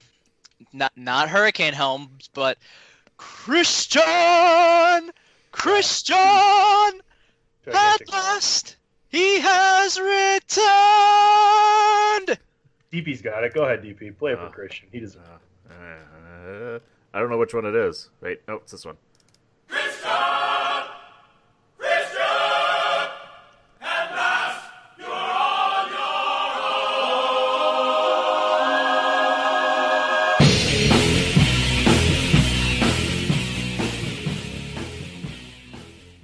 [0.73, 2.59] not not Hurricane Helms, but
[3.17, 4.03] Christian,
[5.53, 6.17] Christian,
[7.67, 8.77] at last
[9.09, 10.61] he has returned.
[12.93, 13.55] DP's got it.
[13.55, 14.17] Go ahead, DP.
[14.19, 14.51] Play it for Oh.
[14.51, 14.89] Christian.
[14.93, 15.21] He doesn't.
[15.71, 16.79] Uh,
[17.13, 18.11] I don't know which one it is.
[18.21, 18.97] Wait, no, it's this one.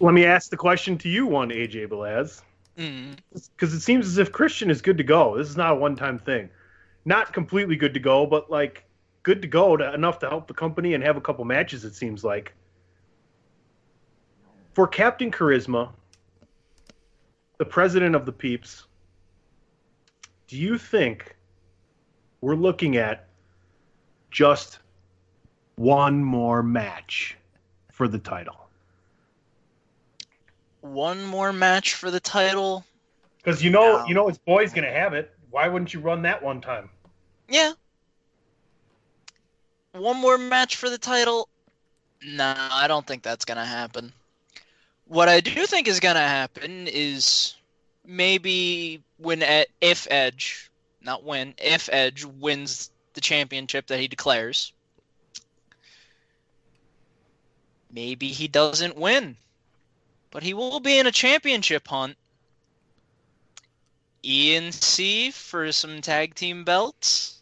[0.01, 2.43] Let me ask the question to you, one AJ Belaz,
[2.79, 3.19] Mm.
[3.29, 5.37] because it seems as if Christian is good to go.
[5.37, 6.49] This is not a one-time thing.
[7.05, 8.85] Not completely good to go, but like
[9.23, 11.85] good to go to enough to help the company and have a couple matches.
[11.85, 12.55] It seems like
[14.73, 15.93] for Captain Charisma,
[17.59, 18.87] the president of the Peeps.
[20.47, 21.37] Do you think
[22.41, 23.29] we're looking at
[24.31, 24.79] just
[25.77, 27.37] one more match
[27.93, 28.60] for the title?
[30.81, 32.85] One more match for the title.
[33.39, 34.07] Because you know, No.
[34.07, 35.35] you know, his boy's gonna have it.
[35.51, 36.91] Why wouldn't you run that one time?
[37.49, 37.73] Yeah.
[39.93, 41.49] One more match for the title?
[42.23, 44.13] Nah, I don't think that's gonna happen.
[45.07, 47.55] What I do think is gonna happen is
[48.05, 49.43] maybe when
[49.81, 50.71] if Edge,
[51.03, 54.73] not when, if Edge wins the championship that he declares,
[57.91, 59.37] maybe he doesn't win,
[60.31, 62.17] but he will be in a championship hunt.
[64.23, 67.39] E&C for some tag team belts.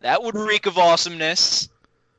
[0.00, 1.68] That would reek of awesomeness.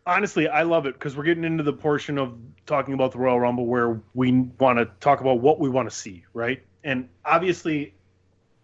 [0.05, 3.39] Honestly, I love it because we're getting into the portion of talking about the Royal
[3.39, 6.61] Rumble where we want to talk about what we want to see, right?
[6.83, 7.93] And obviously,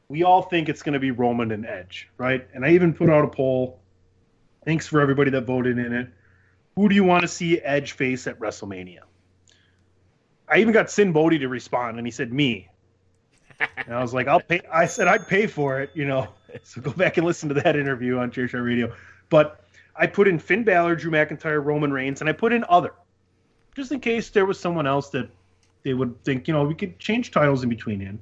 [0.10, 2.48] we all think it's going to be Roman and Edge, right?
[2.54, 3.80] And I even put out a poll.
[4.66, 6.10] Thanks for everybody that voted in it.
[6.76, 9.00] Who do you want to see Edge face at WrestleMania?
[10.48, 12.70] I even got Sinn Bodhi to respond, and he said me.
[13.60, 14.62] And I was like, I'll pay.
[14.72, 16.28] I said I'd pay for it, you know.
[16.64, 18.94] So go back and listen to that interview on Chair Shot Radio.
[19.30, 19.64] But
[19.96, 22.94] I put in Finn Balor, Drew McIntyre, Roman Reigns, and I put in other,
[23.76, 25.30] just in case there was someone else that
[25.84, 28.20] they would think, you know, we could change titles in between in.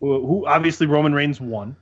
[0.00, 1.76] Who obviously Roman Reigns won.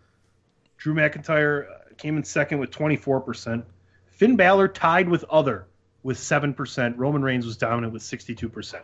[0.76, 3.64] Drew McIntyre uh, came in second with 24%.
[4.10, 5.66] Finn Balor tied with other
[6.02, 6.94] with 7%.
[6.96, 8.80] Roman Reigns was dominant with 62%.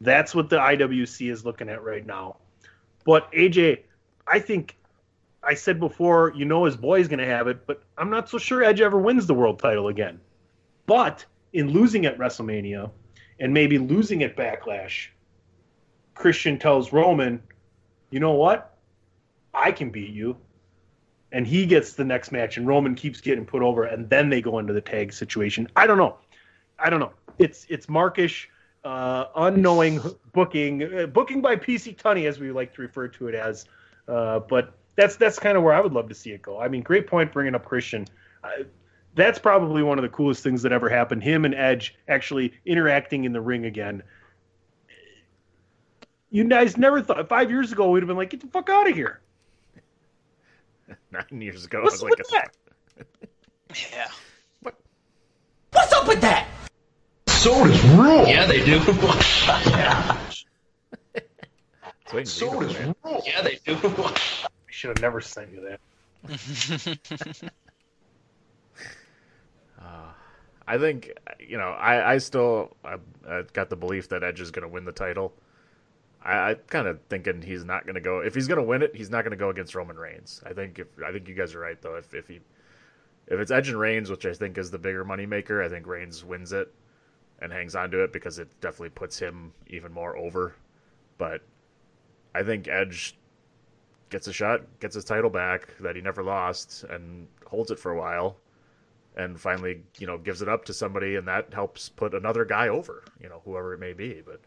[0.00, 2.36] That's what the IWC is looking at right now.
[3.04, 3.80] But AJ,
[4.26, 4.76] I think
[5.42, 8.38] I said before, you know his boy's going to have it, but I'm not so
[8.38, 10.20] sure Edge ever wins the world title again.
[10.86, 12.90] But in losing at WrestleMania
[13.38, 15.08] and maybe losing at Backlash,
[16.14, 17.42] Christian tells Roman,
[18.10, 18.76] you know what?
[19.54, 20.36] I can beat you.
[21.32, 24.40] And he gets the next match, and Roman keeps getting put over, and then they
[24.40, 25.68] go into the tag situation.
[25.74, 26.16] I don't know.
[26.78, 27.12] I don't know.
[27.38, 28.48] It's it's markish,
[28.86, 30.00] uh, unknowing
[30.32, 33.66] booking, uh, booking by PC Tunney, as we like to refer to it as.
[34.06, 36.60] Uh, but that's that's kind of where I would love to see it go.
[36.60, 38.06] I mean, great point bringing up Christian.
[38.44, 38.62] Uh,
[39.16, 41.24] that's probably one of the coolest things that ever happened.
[41.24, 44.02] Him and Edge actually interacting in the ring again.
[46.30, 48.88] You guys never thought five years ago we'd have been like, get the fuck out
[48.88, 49.20] of here.
[51.10, 52.52] Nine years ago, What's I was with like,
[52.96, 53.08] that?
[53.92, 54.06] Yeah.
[54.60, 54.76] What?
[55.72, 56.46] What's up with that?
[57.46, 58.26] Sodas rule.
[58.26, 58.80] Yeah, they do.
[58.84, 60.44] "It's
[62.12, 63.22] waiting Sodas rule.
[63.24, 63.76] yeah, they do.
[63.76, 64.12] I
[64.66, 67.52] should have never sent you that.
[69.78, 70.10] Uh,
[70.66, 71.68] I think you know.
[71.68, 72.96] I I still I,
[73.28, 75.32] I got the belief that Edge is going to win the title.
[76.24, 78.18] I, I kind of thinking he's not going to go.
[78.18, 80.42] If he's going to win it, he's not going to go against Roman Reigns.
[80.44, 81.94] I think if I think you guys are right though.
[81.94, 82.40] If if he
[83.28, 86.24] if it's Edge and Reigns, which I think is the bigger moneymaker, I think Reigns
[86.24, 86.74] wins it
[87.40, 90.54] and hangs on to it because it definitely puts him even more over.
[91.18, 91.42] But
[92.34, 93.16] I think Edge
[94.10, 97.92] gets a shot, gets his title back that he never lost, and holds it for
[97.92, 98.36] a while
[99.16, 102.68] and finally, you know, gives it up to somebody, and that helps put another guy
[102.68, 104.22] over, you know, whoever it may be.
[104.24, 104.40] But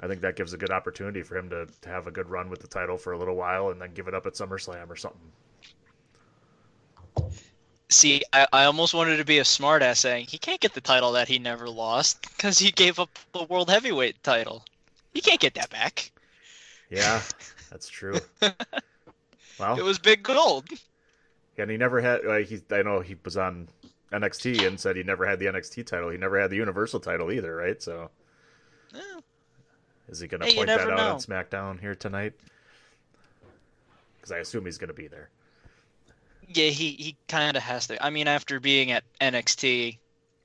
[0.00, 2.48] I think that gives a good opportunity for him to, to have a good run
[2.48, 4.96] with the title for a little while and then give it up at SummerSlam or
[4.96, 5.32] something.
[7.90, 11.12] See, I, I almost wanted to be a smartass saying he can't get the title
[11.12, 14.64] that he never lost because he gave up the world heavyweight title.
[15.14, 16.12] He can't get that back.
[16.90, 17.22] Yeah,
[17.70, 18.24] that's true.
[19.58, 20.68] Well, it was big gold.
[21.58, 22.24] And he never had.
[22.24, 23.68] Like he, I know he was on
[24.12, 26.10] NXT and said he never had the NXT title.
[26.10, 27.80] He never had the Universal title either, right?
[27.82, 28.10] So,
[28.94, 29.20] Eh,
[30.08, 31.10] is he going to Hey, point that never out know.
[31.10, 32.34] on SmackDown here tonight?
[34.16, 35.30] Because I assume he's going to be there.
[36.48, 38.04] Yeah, he he kind of has to.
[38.04, 39.98] I mean, after being at NXT,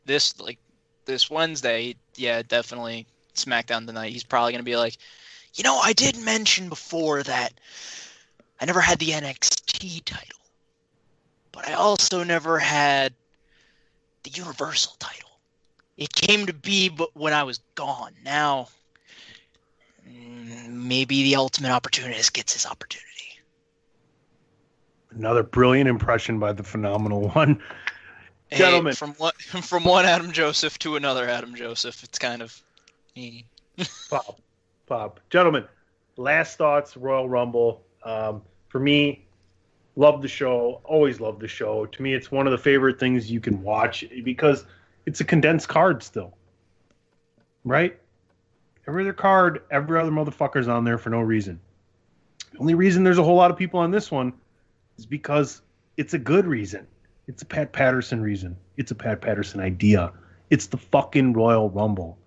[0.06, 0.60] this like
[1.06, 4.12] this Wednesday, yeah, definitely SmackDown tonight.
[4.12, 4.98] He's probably gonna be like,
[5.56, 7.54] you know, I did mention before that
[8.60, 10.40] I never had the NXT title,
[11.52, 13.14] but I also never had
[14.24, 15.30] the Universal title.
[15.98, 18.14] It came to be, but when I was gone.
[18.24, 18.70] Now,
[20.08, 23.09] mm, maybe the Ultimate Opportunist gets his opportunity.
[25.12, 27.62] Another brilliant impression by the phenomenal one.
[28.48, 28.94] Hey, Gentlemen.
[28.96, 32.62] from one from one Adam Joseph to another Adam Joseph, it's kind of
[33.16, 33.42] eh.
[34.10, 34.40] Pop,
[34.88, 35.66] pop, gentlemen.
[36.18, 37.82] Last thoughts, Royal Rumble.
[38.04, 39.26] Um, for me,
[39.96, 40.82] love the show.
[40.84, 41.86] Always love the show.
[41.86, 44.66] To me, it's one of the favorite things you can watch because
[45.06, 46.36] it's a condensed card still,
[47.64, 47.98] right?
[48.86, 51.60] Every other card, every other motherfucker's on there for no reason.
[52.52, 54.34] The only reason there's a whole lot of people on this one
[55.00, 55.62] is because
[55.96, 56.86] it's a good reason.
[57.28, 58.58] It's a Pat Patterson reason.
[58.76, 60.12] It's a Pat Patterson idea.
[60.50, 62.18] It's the fucking Royal Rumble.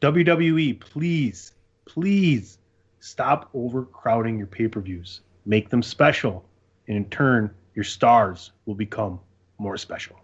[0.00, 1.52] WWE, please,
[1.86, 2.58] please
[3.00, 5.20] stop overcrowding your pay per views.
[5.44, 6.44] Make them special.
[6.86, 9.18] And in turn, your stars will become
[9.58, 10.16] more special.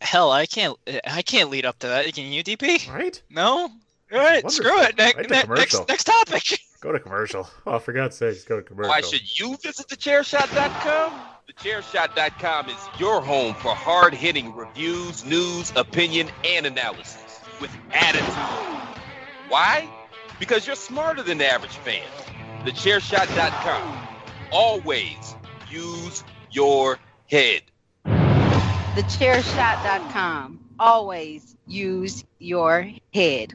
[0.00, 0.30] hell.
[0.30, 2.14] I can't I can't lead up to that.
[2.14, 2.92] Can you, DP?
[2.92, 3.20] Right?
[3.30, 3.70] No.
[4.12, 4.98] All right, screw it.
[4.98, 6.58] Ne- Right ne- next next topic.
[6.80, 7.48] Go to commercial.
[7.66, 8.90] Oh, for God's sakes, go to commercial.
[8.90, 11.18] Why should you visit thechairshot.com?
[11.50, 18.34] Thechairshot.com is your home for hard-hitting reviews, news, opinion, and analysis with attitude.
[19.48, 19.88] Why?
[20.38, 22.02] Because you're smarter than the average fan.
[22.66, 24.08] Thechairshot.com.
[24.52, 25.34] Always
[25.70, 26.98] use your
[27.30, 27.62] head.
[28.04, 30.60] Thechairshot.com.
[30.78, 33.54] Always use your head.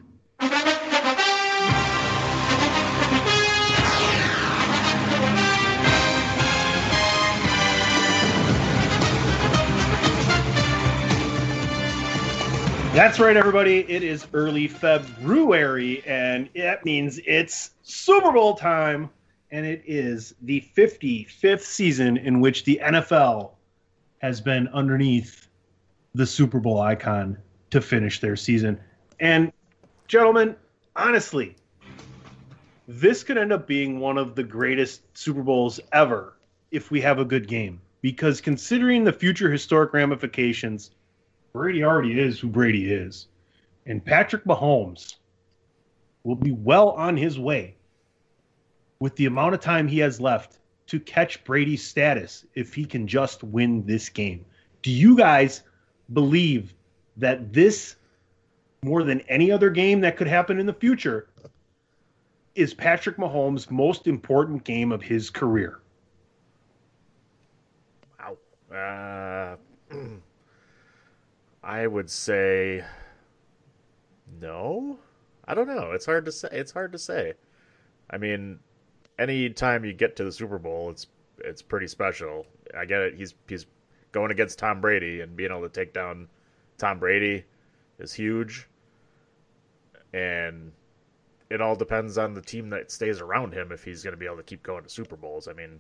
[12.99, 13.89] That's right, everybody.
[13.89, 19.09] It is early February, and that means it's Super Bowl time.
[19.51, 23.51] And it is the 55th season in which the NFL
[24.17, 25.47] has been underneath
[26.13, 27.37] the Super Bowl icon
[27.69, 28.79] to finish their season.
[29.19, 29.53] And,
[30.09, 30.55] gentlemen,
[30.95, 31.55] honestly,
[32.87, 36.35] this could end up being one of the greatest Super Bowls ever
[36.71, 37.79] if we have a good game.
[38.01, 40.91] Because considering the future historic ramifications,
[41.53, 43.27] Brady already is who Brady is.
[43.85, 45.15] And Patrick Mahomes
[46.23, 47.75] will be well on his way
[48.99, 53.05] with the amount of time he has left to catch Brady's status if he can
[53.05, 54.43] just win this game.
[54.81, 55.61] Do you guys
[56.11, 56.73] believe
[57.17, 57.95] that this,
[58.81, 61.27] more than any other game that could happen in the future,
[62.55, 65.79] is Patrick Mahomes' most important game of his career?
[68.71, 69.57] Wow.
[69.91, 69.95] Uh,
[71.63, 72.83] I would say
[74.39, 74.97] no.
[75.45, 75.91] I don't know.
[75.91, 76.49] It's hard to say.
[76.51, 77.33] It's hard to say.
[78.09, 78.59] I mean,
[79.17, 81.07] any time you get to the Super Bowl, it's
[81.39, 82.45] it's pretty special.
[82.77, 83.15] I get it.
[83.15, 83.65] He's he's
[84.11, 86.27] going against Tom Brady and being able to take down
[86.77, 87.43] Tom Brady
[87.99, 88.68] is huge.
[90.13, 90.71] And
[91.49, 94.25] it all depends on the team that stays around him if he's going to be
[94.25, 95.47] able to keep going to Super Bowls.
[95.47, 95.79] I mean,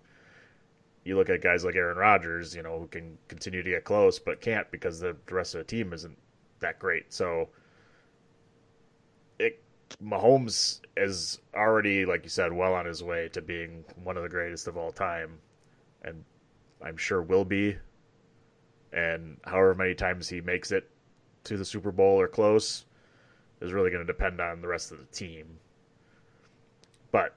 [1.03, 4.19] you look at guys like Aaron Rodgers, you know, who can continue to get close
[4.19, 6.17] but can't because the, the rest of the team isn't
[6.59, 7.13] that great.
[7.13, 7.49] So
[9.37, 9.61] it
[10.03, 14.29] Mahomes is already, like you said, well on his way to being one of the
[14.29, 15.39] greatest of all time,
[16.03, 16.23] and
[16.83, 17.77] I'm sure will be.
[18.91, 20.89] And however many times he makes it
[21.45, 22.85] to the Super Bowl or close
[23.61, 25.59] is really going to depend on the rest of the team.
[27.11, 27.35] But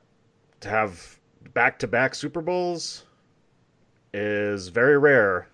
[0.61, 1.18] to have
[1.55, 3.05] back-to-back Super Bowls
[4.12, 5.49] is very rare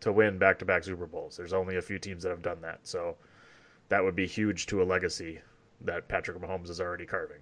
[0.00, 1.36] to win back-to-back Super Bowls.
[1.36, 3.16] There's only a few teams that have done that, so
[3.88, 5.40] that would be huge to a legacy
[5.80, 7.38] that Patrick Mahomes is already carving.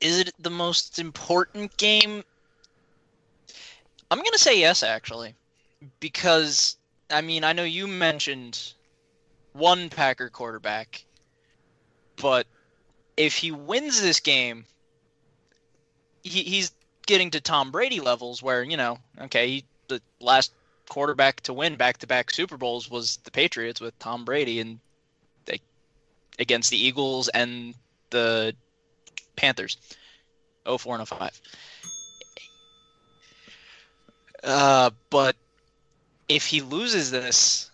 [0.00, 2.22] Is it the most important game?
[4.10, 5.34] I'm gonna say yes, actually,
[6.00, 6.76] because
[7.10, 8.74] I mean I know you mentioned
[9.54, 11.04] one Packer quarterback,
[12.20, 12.46] but
[13.16, 14.66] if he wins this game,
[16.22, 16.72] he, he's
[17.06, 20.52] getting to Tom Brady levels where you know, okay, he, the last
[20.88, 24.78] quarterback to win back-to-back Super Bowls was the Patriots with Tom Brady, and
[25.46, 25.60] they
[26.38, 27.74] against the Eagles and
[28.10, 28.54] the
[29.36, 29.76] Panthers.
[30.66, 31.40] 04 and 05.
[34.42, 35.36] Uh, but
[36.28, 37.70] if he loses this,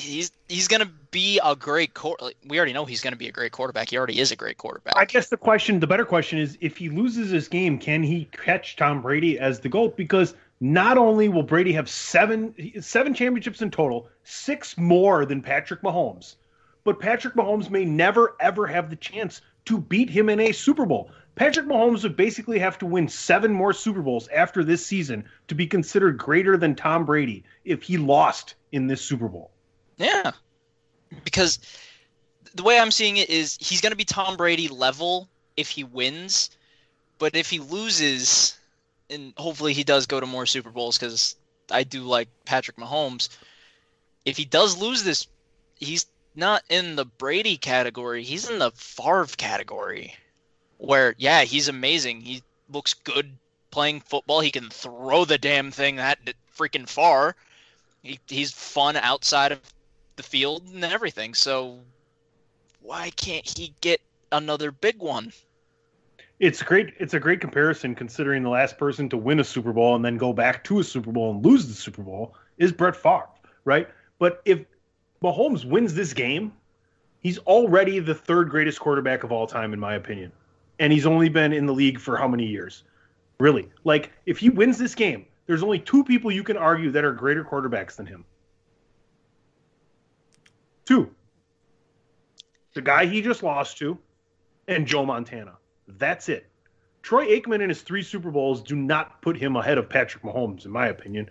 [0.00, 2.30] he's he's gonna be a great quarter.
[2.46, 3.90] We already know he's gonna be a great quarterback.
[3.90, 4.96] He already is a great quarterback.
[4.96, 8.28] I guess the question, the better question is, if he loses this game, can he
[8.32, 9.96] catch Tom Brady as the GOAT?
[9.96, 15.82] Because not only will Brady have seven seven championships in total, six more than Patrick
[15.82, 16.36] Mahomes,
[16.84, 20.86] but Patrick Mahomes may never ever have the chance to beat him in a Super
[20.86, 21.10] Bowl.
[21.34, 25.54] Patrick Mahomes would basically have to win seven more Super Bowls after this season to
[25.54, 29.50] be considered greater than Tom Brady if he lost in this Super Bowl.
[30.00, 30.32] Yeah.
[31.24, 31.58] Because
[32.54, 35.84] the way I'm seeing it is he's going to be Tom Brady level if he
[35.84, 36.50] wins,
[37.18, 38.58] but if he loses,
[39.10, 41.36] and hopefully he does go to more Super Bowls because
[41.70, 43.28] I do like Patrick Mahomes.
[44.24, 45.26] If he does lose this,
[45.76, 48.22] he's not in the Brady category.
[48.22, 50.14] He's in the Favre category,
[50.78, 52.22] where yeah, he's amazing.
[52.22, 53.36] He looks good
[53.70, 54.40] playing football.
[54.40, 56.18] He can throw the damn thing that
[56.56, 57.36] freaking far.
[58.02, 59.60] He, he's fun outside of
[60.20, 61.32] the field and everything.
[61.32, 61.78] So
[62.82, 64.00] why can't he get
[64.32, 65.32] another big one?
[66.38, 66.94] It's great.
[66.98, 70.16] It's a great comparison considering the last person to win a Super Bowl and then
[70.18, 73.28] go back to a Super Bowl and lose the Super Bowl is Brett Favre,
[73.64, 73.88] right?
[74.18, 74.60] But if
[75.22, 76.52] Mahomes wins this game,
[77.20, 80.32] he's already the third greatest quarterback of all time, in my opinion.
[80.78, 82.84] And he's only been in the league for how many years?
[83.38, 83.70] Really?
[83.84, 87.12] Like, if he wins this game, there's only two people you can argue that are
[87.12, 88.24] greater quarterbacks than him.
[90.90, 91.08] Two.
[92.74, 93.96] The guy he just lost to,
[94.66, 95.52] and Joe Montana.
[95.86, 96.50] That's it.
[97.00, 100.64] Troy Aikman and his three Super Bowls do not put him ahead of Patrick Mahomes,
[100.64, 101.30] in my opinion.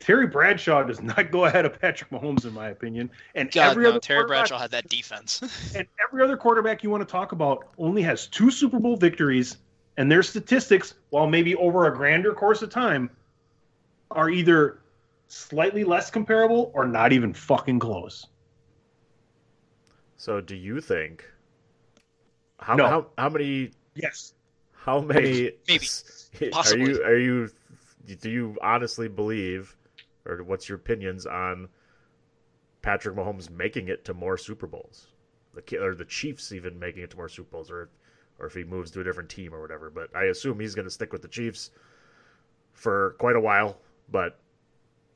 [0.00, 3.10] Terry Bradshaw does not go ahead of Patrick Mahomes, in my opinion.
[3.34, 5.40] And God, every no, other Terry Bradshaw had that defense.
[5.74, 9.56] and every other quarterback you want to talk about only has two Super Bowl victories,
[9.96, 13.08] and their statistics, while maybe over a grander course of time,
[14.10, 14.82] are either
[15.28, 18.26] slightly less comparable or not even fucking close.
[20.20, 21.24] So, do you think
[22.58, 22.86] how No.
[22.86, 24.34] how, how many Yes.
[24.72, 25.86] how many Maybe.
[26.42, 26.90] are Possibly.
[26.90, 27.50] you are you
[28.20, 29.74] do you honestly believe
[30.26, 31.70] or what's your opinions on
[32.82, 35.06] Patrick Mahomes making it to more Super Bowls?
[35.54, 37.88] The Ki- or the Chiefs even making it to more Super Bowls or
[38.38, 40.84] or if he moves to a different team or whatever, but I assume he's going
[40.86, 41.70] to stick with the Chiefs
[42.74, 43.78] for quite a while,
[44.10, 44.38] but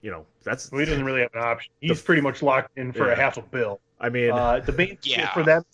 [0.01, 1.73] you know, that's Well, he doesn't really have an option.
[1.81, 3.13] He's pretty much locked in for Yeah.
[3.13, 3.81] a half a bill.
[4.01, 5.17] I mean, Uh, the main Yeah.
[5.17, 5.65] thing for them,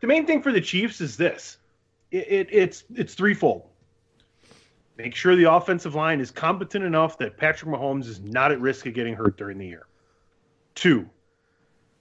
[0.00, 1.58] the main thing for the Chiefs is this:
[2.10, 3.68] it, it, it's it's threefold.
[4.98, 8.86] Make sure the offensive line is competent enough that Patrick Mahomes is not at risk
[8.86, 9.86] of getting hurt during the year.
[10.74, 11.08] Two,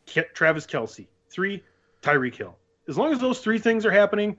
[0.07, 1.07] Ke- Travis Kelce.
[1.29, 1.63] Three,
[2.01, 2.57] Tyreek Hill.
[2.87, 4.37] As long as those three things are happening,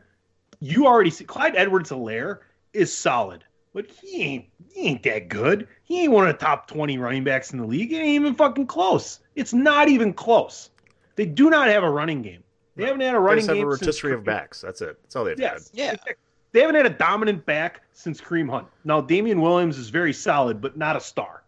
[0.60, 2.40] you already see Clyde Edwards-Helaire
[2.74, 5.66] is solid, but he ain't he ain't that good.
[5.82, 7.92] He ain't one of the top twenty running backs in the league.
[7.92, 9.20] It ain't even fucking close.
[9.34, 10.70] It's not even close.
[11.16, 12.42] They do not have a running game.
[12.76, 14.60] They haven't had a running they running just have a game rotisserie of backs.
[14.60, 14.98] That's it.
[15.02, 15.70] That's all they've Yes.
[15.74, 15.94] yeah.
[16.52, 18.66] They haven't had a dominant back since Kareem Hunt.
[18.84, 21.44] Now, Damien Williams is very solid, but not a star.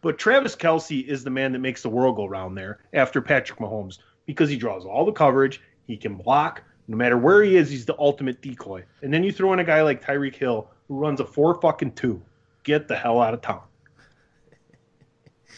[0.00, 3.58] But Travis Kelce is the man that makes the world go round there after Patrick
[3.58, 5.60] Mahomes because he draws all the coverage.
[5.86, 6.62] He can block.
[6.88, 8.84] No matter where he is, he's the ultimate decoy.
[9.02, 11.92] And then you throw in a guy like Tyreek Hill who runs a four fucking
[11.92, 12.20] two.
[12.62, 13.62] Get the hell out of town.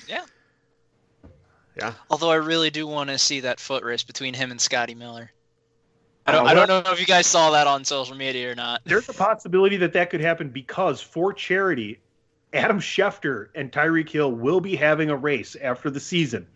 [0.06, 0.24] Yeah.
[1.76, 1.92] Yeah.
[2.10, 5.30] Although I really do want to see that foot race between him and Scotty Miller.
[6.26, 8.54] I Uh, don't, I don't know if you guys saw that on social media or
[8.54, 8.80] not.
[8.84, 12.00] There's a possibility that that could happen because for charity,
[12.52, 16.46] Adam Schefter and Tyreek Hill will be having a race after the season.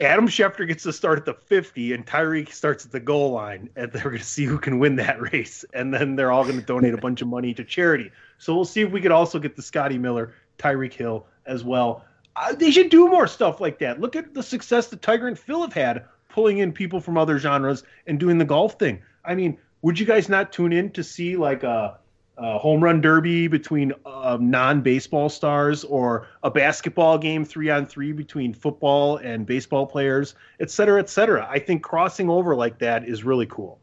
[0.00, 3.68] Adam Schefter gets to start at the 50 and Tyreek starts at the goal line
[3.74, 6.58] and they're going to see who can win that race and then they're all going
[6.58, 8.10] to donate a bunch of money to charity.
[8.38, 12.04] So we'll see if we could also get the Scotty Miller, Tyreek Hill as well.
[12.40, 14.00] Uh, they should do more stuff like that.
[14.00, 17.38] Look at the success that Tiger and Phil have had pulling in people from other
[17.38, 19.02] genres and doing the golf thing.
[19.24, 21.98] I mean, would you guys not tune in to see like a,
[22.36, 28.12] a home run derby between uh, non-baseball stars or a basketball game three on three
[28.12, 31.44] between football and baseball players, et cetera, et cetera?
[31.50, 33.80] I think crossing over like that is really cool.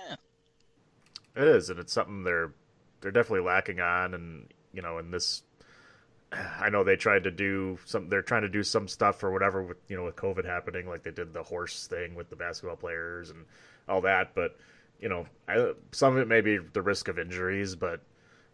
[0.00, 0.16] Yeah.
[1.36, 2.52] It is, and it's something they're
[3.02, 5.42] they're definitely lacking on, and you know, in this,
[6.58, 8.08] I know they tried to do some.
[8.08, 11.02] They're trying to do some stuff or whatever with you know with COVID happening, like
[11.02, 13.44] they did the horse thing with the basketball players and
[13.88, 14.34] all that.
[14.34, 14.56] But
[15.00, 18.00] you know, I, some of it may be the risk of injuries, but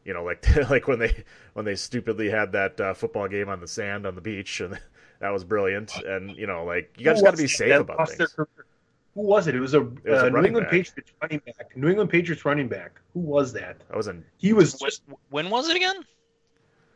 [0.05, 1.25] you know, like like when they
[1.55, 4.79] when they stupidly had that uh, football game on the sand on the beach, and
[5.21, 5.95] that was brilliant.
[5.97, 8.37] And you know, like you guys got to be safe about things.
[9.15, 9.55] Who was it?
[9.55, 10.71] It was a, was a uh, New England back.
[10.71, 11.77] Patriots running back.
[11.77, 12.99] New England Patriots running back.
[13.13, 13.77] Who was that?
[13.93, 14.25] I wasn't.
[14.39, 15.97] He was just when was it again?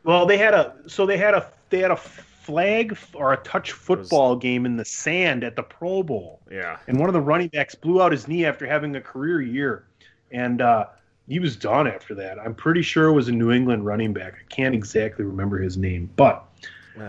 [0.03, 0.25] Well.
[0.25, 4.35] They had a so they had a they had a flag or a touch football
[4.35, 6.77] game in the sand at the Pro Bowl, Yeah.
[6.87, 9.85] and one of the running backs blew out his knee after having a career year,
[10.31, 10.85] and uh,
[11.27, 12.39] he was done after that.
[12.39, 14.35] I'm pretty sure it was a New England running back.
[14.35, 16.45] I can't exactly remember his name, but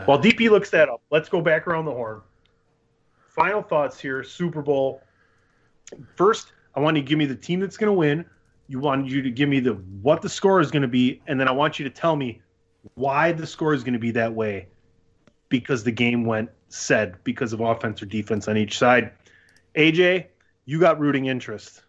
[0.06, 2.20] while DP looks that up, let's go back around the horn.
[3.28, 5.02] Final thoughts here: Super Bowl.
[6.16, 8.24] First, I want you to give me the team that's going to win.
[8.66, 11.38] You want you to give me the what the score is going to be, and
[11.40, 12.42] then I want you to tell me
[12.94, 14.68] why the score is going to be that way,
[15.48, 19.12] because the game went said because of offense or defense on each side.
[19.74, 20.26] AJ,
[20.64, 21.82] you got rooting interest.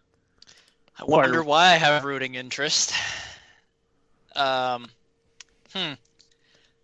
[0.98, 2.92] I wonder why I have rooting interest.
[4.36, 4.88] Um,
[5.74, 5.92] hmm.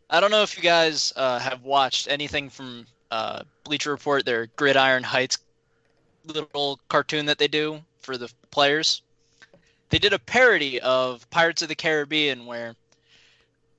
[0.09, 4.47] I don't know if you guys uh, have watched anything from uh, Bleacher Report, their
[4.57, 5.39] Gridiron Heights
[6.27, 9.03] little cartoon that they do for the players.
[9.91, 12.75] They did a parody of Pirates of the Caribbean where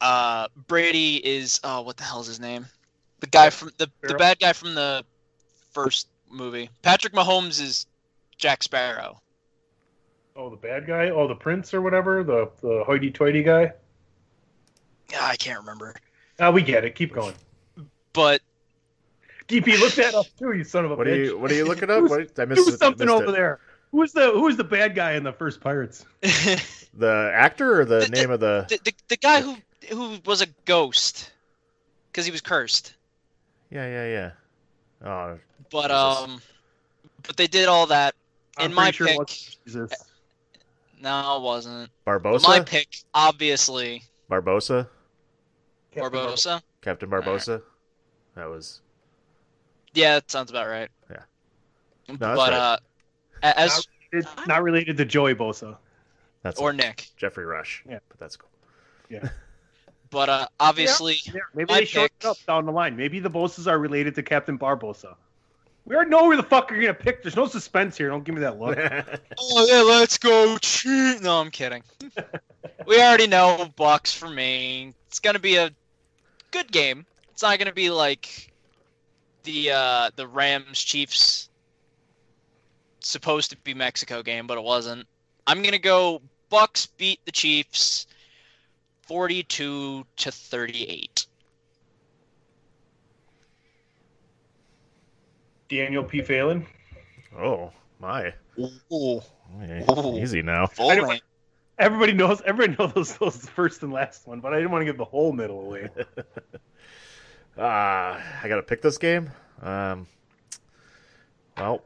[0.01, 2.65] uh, Brady is oh what the hell's his name?
[3.19, 5.03] The guy from the the bad guy from the
[5.71, 6.69] first movie.
[6.81, 7.85] Patrick Mahomes is
[8.37, 9.21] Jack Sparrow.
[10.35, 11.09] Oh, the bad guy.
[11.09, 12.23] Oh, the prince or whatever.
[12.23, 13.73] The the hoity-toity guy.
[15.11, 15.95] Yeah, I can't remember.
[16.39, 16.93] Ah, we get it.
[16.95, 17.33] Keep going.
[18.13, 18.41] But
[19.47, 20.51] DP, look that up too.
[20.51, 22.03] You son of a What are you What are you looking up?
[22.09, 23.31] What, I missed Do it- something missed over it.
[23.31, 23.59] there.
[23.91, 26.05] Who's the Who's the bad guy in the first Pirates?
[26.93, 28.65] The actor or the, The- name of the?
[28.69, 29.55] the, the, the guy who
[29.89, 31.31] who was a ghost
[32.11, 32.95] because he was cursed.
[33.69, 35.07] Yeah, yeah, yeah.
[35.09, 35.39] Oh,
[35.71, 35.91] But Jesus.
[36.29, 36.41] um,
[37.23, 38.15] but they did all that.
[38.57, 39.91] I'm In my pretty sure it pick, was Jesus.
[41.01, 41.89] no, it wasn't.
[42.05, 42.43] But Barbossa.
[42.43, 44.87] my pick, obviously, Barbossa.
[45.95, 46.61] Barbossa.
[46.81, 47.61] Captain Barbossa.
[48.35, 48.81] That was.
[49.93, 50.89] Yeah, that sounds about right.
[51.09, 51.17] Yeah.
[52.07, 52.53] but that's right.
[52.53, 52.77] uh,
[53.43, 55.77] a- as It's not related to Joey Bosa.
[56.43, 56.75] That's or it.
[56.77, 57.83] Nick, Geoffrey Rush.
[57.89, 57.99] Yeah.
[58.09, 58.49] but that's cool.
[59.09, 59.27] Yeah.
[60.09, 62.95] But uh, obviously, Yeah, maybe they showed pick- it up down the line.
[62.95, 65.15] Maybe the Bosas are related to Captain Barbossa.
[65.85, 67.23] We already know where the fuck you're gonna pick.
[67.23, 68.09] There's no suspense here.
[68.09, 68.77] Don't give me that look.
[69.39, 71.21] oh yeah, let's go cheat.
[71.21, 71.81] No, I'm kidding.
[72.85, 74.93] we already know Bucks for me.
[75.07, 75.71] It's gonna be a
[76.51, 77.05] good game.
[77.31, 78.51] It's not gonna be like
[79.43, 81.49] the uh, the Rams Chiefs
[82.99, 85.07] supposed to be Mexico game, but it wasn't.
[85.45, 88.07] I'm gonna go Bucks beat the Chiefs,
[89.07, 91.25] forty-two to thirty-eight.
[95.69, 96.21] Daniel P.
[96.21, 96.65] Phelan.
[97.37, 98.33] oh my.
[98.59, 99.21] Ooh, Ooh.
[100.17, 100.67] Easy now.
[100.67, 101.19] full I don't- name.
[101.79, 102.41] Everybody knows.
[102.43, 105.05] Everybody knows those, those first and last one, but I didn't want to give the
[105.05, 105.89] whole middle away.
[107.55, 109.29] Ah, I gotta pick this game.
[109.61, 110.07] Um.
[111.55, 111.83] Well,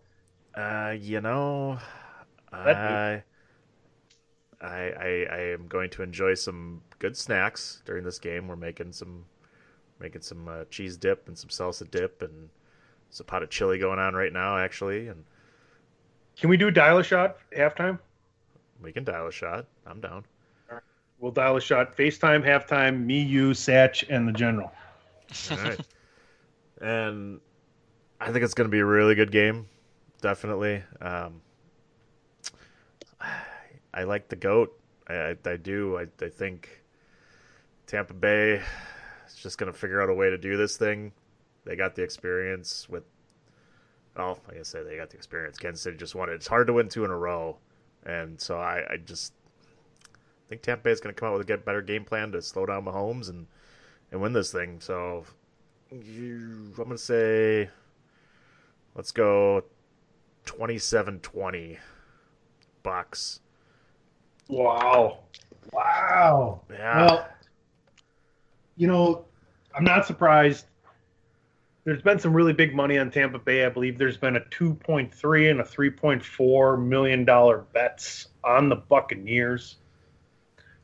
[0.56, 1.78] uh, you know,
[2.54, 3.24] I,
[4.62, 8.48] I, I, I am going to enjoy some good snacks during this game.
[8.48, 9.26] We're making some,
[10.00, 12.50] making some uh, cheese dip and some salsa dip and
[13.10, 15.24] some pot of chili going on right now, actually, and
[16.38, 18.00] Can we do dial a shot halftime?
[18.82, 19.66] we can dial a shot.
[19.86, 20.26] I'm down.
[21.20, 21.96] We'll dial a shot.
[21.96, 23.06] FaceTime halftime.
[23.06, 24.72] Me, you, Satch, and the general.
[25.52, 25.80] All right.
[26.82, 27.40] and
[28.20, 29.68] I think it's going to be a really good game.
[30.22, 30.82] Definitely.
[31.00, 31.42] Um,
[33.94, 34.78] I like the goat.
[35.08, 35.98] I, I, do.
[35.98, 36.84] I, I think
[37.88, 38.62] Tampa Bay
[39.28, 41.12] is just going to figure out a way to do this thing.
[41.66, 43.04] They got the experience with.
[44.18, 45.58] Oh, like I say, they got the experience.
[45.58, 46.34] Kansas City just won it.
[46.34, 47.58] It's hard to win two in a row,
[48.06, 49.34] and so I, I just
[50.50, 52.66] think Tampa Bay is going to come out with a better game plan to slow
[52.66, 53.48] down Mahomes and
[54.12, 54.80] and win this thing.
[54.82, 55.26] So
[55.92, 57.70] I'm going to say,
[58.96, 59.64] let's go
[60.46, 61.78] 27-20
[62.84, 63.40] Bucks.
[64.48, 65.20] Wow.
[65.72, 66.62] Wow.
[66.70, 67.06] Yeah.
[67.06, 67.28] Well,
[68.76, 69.26] you know,
[69.76, 70.66] I'm not surprised.
[71.84, 73.66] There's been some really big money on Tampa Bay.
[73.66, 79.78] I believe there's been a 2.3 and a 3.4 million dollar bets on the Buccaneers.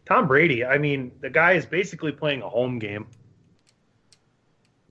[0.06, 3.08] Tom Brady, I mean, the guy is basically playing a home game.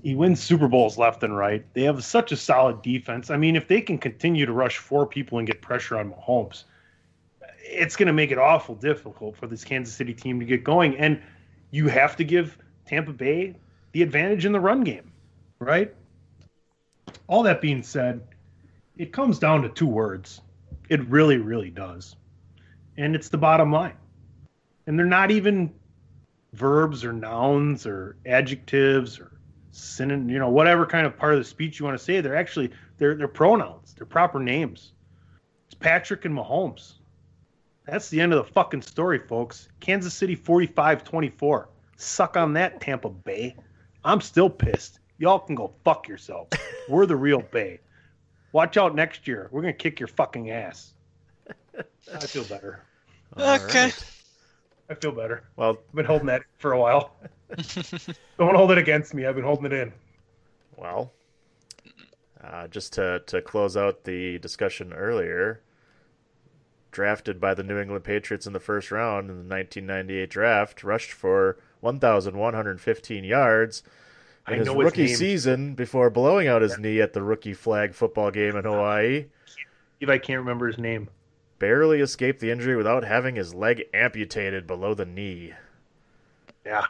[0.03, 1.65] He wins Super Bowls left and right.
[1.73, 3.31] They have such a solid defense.
[3.31, 6.65] I mean, if they can continue to rush four people and get pressure on Mahomes,
[7.69, 10.97] it's going to make it awful difficult for this Kansas City team to get going.
[10.97, 11.21] And
[11.71, 13.55] you have to give Tampa Bay
[13.93, 15.13] the advantage in the run game,
[15.59, 15.95] right?
[17.27, 18.23] All that being said,
[18.97, 20.41] it comes down to two words.
[20.89, 22.17] It really, really does.
[22.97, 23.97] And it's the bottom line.
[24.87, 25.75] And they're not even
[26.53, 29.33] verbs or nouns or adjectives or
[29.73, 32.21] synonym, you know, whatever kind of part of the speech you want to say.
[32.21, 33.95] They're actually They're they're pronouns.
[33.95, 34.93] They're proper names.
[35.67, 36.95] It's Patrick and Mahomes.
[37.87, 39.69] That's the end of the fucking story, folks.
[39.81, 41.67] Kansas City 45-24.
[41.97, 43.57] Suck on that, Tampa Bay.
[44.05, 44.99] I'm still pissed.
[45.19, 46.51] Y'all can go fuck yourselves.
[46.89, 47.81] We're the real Bay.
[48.53, 49.49] Watch out next year.
[49.51, 50.95] We're gonna kick your fucking ass.
[52.13, 52.83] I feel better.
[53.39, 53.93] okay.
[54.89, 55.45] I feel better.
[55.57, 57.17] Well, I've been holding that for a while.
[58.39, 59.27] Don't hold it against me.
[59.27, 59.93] I've been holding it in.
[60.77, 61.13] Well,
[62.43, 65.61] uh, just to, to close out the discussion earlier,
[66.97, 71.13] drafted by the New England Patriots in the first round in the 1998 draft, rushed
[71.13, 73.83] for 1,115 yards
[74.49, 77.53] in I his know his rookie season before blowing out his knee at the rookie
[77.53, 79.27] flag football game in Hawaii.
[80.01, 81.11] If I can't remember his name.
[81.59, 85.53] Barely escaped the injury without having his leg amputated below the knee.
[86.65, 86.87] Yeah.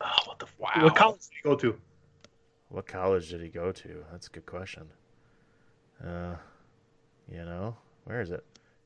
[0.00, 0.70] Oh, what the wow.
[0.84, 1.78] What college did he go to?
[2.70, 4.04] What college did he go to?
[4.10, 4.88] That's a good question.
[6.02, 6.36] Uh,
[7.30, 8.42] you know, where is it?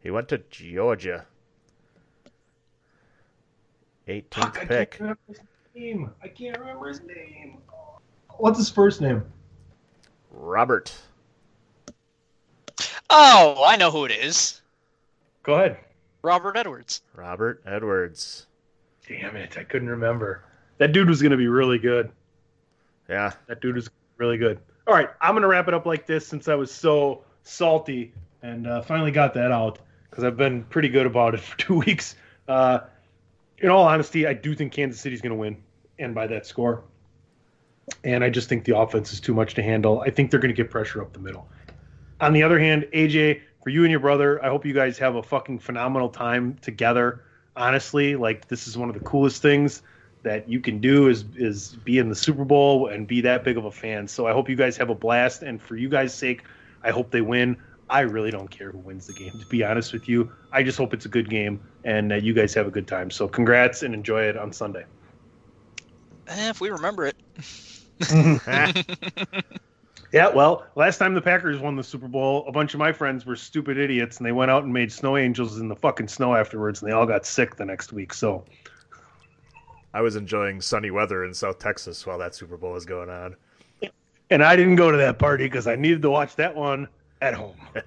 [0.07, 1.27] He went to Georgia.
[4.07, 4.91] 18th Fuck, I pick.
[4.93, 5.41] can't remember his
[5.75, 6.11] name.
[6.23, 7.59] I can't remember his name.
[8.37, 9.25] What's his first name?
[10.31, 10.95] Robert.
[13.11, 14.61] Oh, I know who it is.
[15.43, 15.79] Go ahead.
[16.23, 17.03] Robert Edwards.
[17.13, 18.47] Robert Edwards.
[19.09, 20.45] Damn it, I couldn't remember.
[20.79, 22.13] That dude was going to be really good.
[23.09, 23.33] Yeah.
[23.49, 24.61] That dude was really good.
[24.87, 28.13] All right, I'm going to wrap it up like this since I was so salty
[28.43, 29.81] and uh, finally got that out
[30.11, 32.17] because I've been pretty good about it for two weeks.
[32.49, 32.81] Uh,
[33.59, 35.57] in all honesty, I do think Kansas City's going to win
[35.99, 36.85] and by that score.
[38.05, 40.01] And I just think the offense is too much to handle.
[40.01, 41.49] I think they're going to get pressure up the middle.
[42.21, 45.17] On the other hand, AJ, for you and your brother, I hope you guys have
[45.17, 47.23] a fucking phenomenal time together.
[47.55, 49.83] Honestly, like this is one of the coolest things
[50.23, 53.57] that you can do is is be in the Super Bowl and be that big
[53.57, 54.09] of a fan.
[54.09, 55.43] So I hope you guys have a blast.
[55.43, 56.43] And for you guys' sake,
[56.83, 57.57] I hope they win.
[57.89, 59.33] I really don't care who wins the game.
[59.41, 62.35] To be honest with you, I just hope it's a good game and uh, you
[62.35, 63.11] guys have a good time.
[63.11, 64.85] So congrats and enjoy it on Sunday.
[66.29, 67.17] Eh, if we remember it.
[70.13, 73.27] Yeah, well, last time the Packers won the Super Bowl, a bunch of my friends
[73.27, 76.35] were stupid idiots, and they went out and made snow angels in the fucking snow
[76.35, 78.15] afterwards, and they all got sick the next week.
[78.15, 78.45] So,
[79.93, 83.37] I was enjoying sunny weather in South Texas while that Super Bowl was going on.
[84.31, 86.89] and I didn't go to that party because I needed to watch that one
[87.21, 87.57] at home.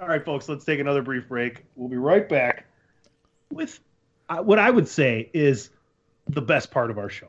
[0.00, 1.64] all right, folks, let's take another brief break.
[1.76, 2.66] We'll be right back
[3.50, 3.78] with
[4.28, 5.70] uh, what I would say is
[6.28, 7.28] the best part of our show.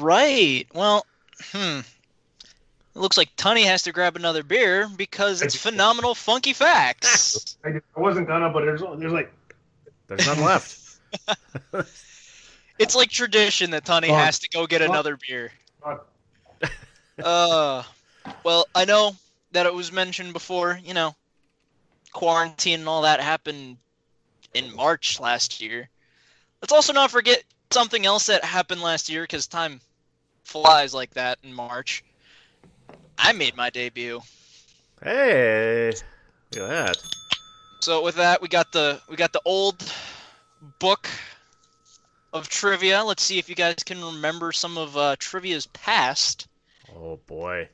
[0.00, 0.66] Right.
[0.74, 1.06] Well,
[1.52, 1.80] hmm.
[2.92, 7.56] It looks like Tunny has to grab another beer because it's phenomenal funky facts.
[7.64, 9.32] I, did- I wasn't gonna, but there's there's like
[10.08, 10.78] There's none left.
[12.78, 14.18] It's like tradition that Tunny Fun.
[14.18, 14.88] has to go get Fun.
[14.90, 15.52] another beer.
[15.82, 15.98] Fun.
[17.22, 17.82] Uh,
[18.44, 19.14] well, I know
[19.52, 20.80] that it was mentioned before.
[20.82, 21.14] You know,
[22.14, 23.76] quarantine and all that happened
[24.54, 25.90] in March last year.
[26.62, 29.82] Let's also not forget something else that happened last year because time
[30.50, 32.02] flies like that in March.
[33.16, 34.20] I made my debut.
[35.02, 35.92] Hey,
[36.52, 36.96] look at that.
[37.80, 39.92] So with that, we got the we got the old
[40.80, 41.08] book
[42.32, 43.04] of trivia.
[43.04, 46.48] Let's see if you guys can remember some of uh, trivia's past.
[46.94, 47.68] Oh boy.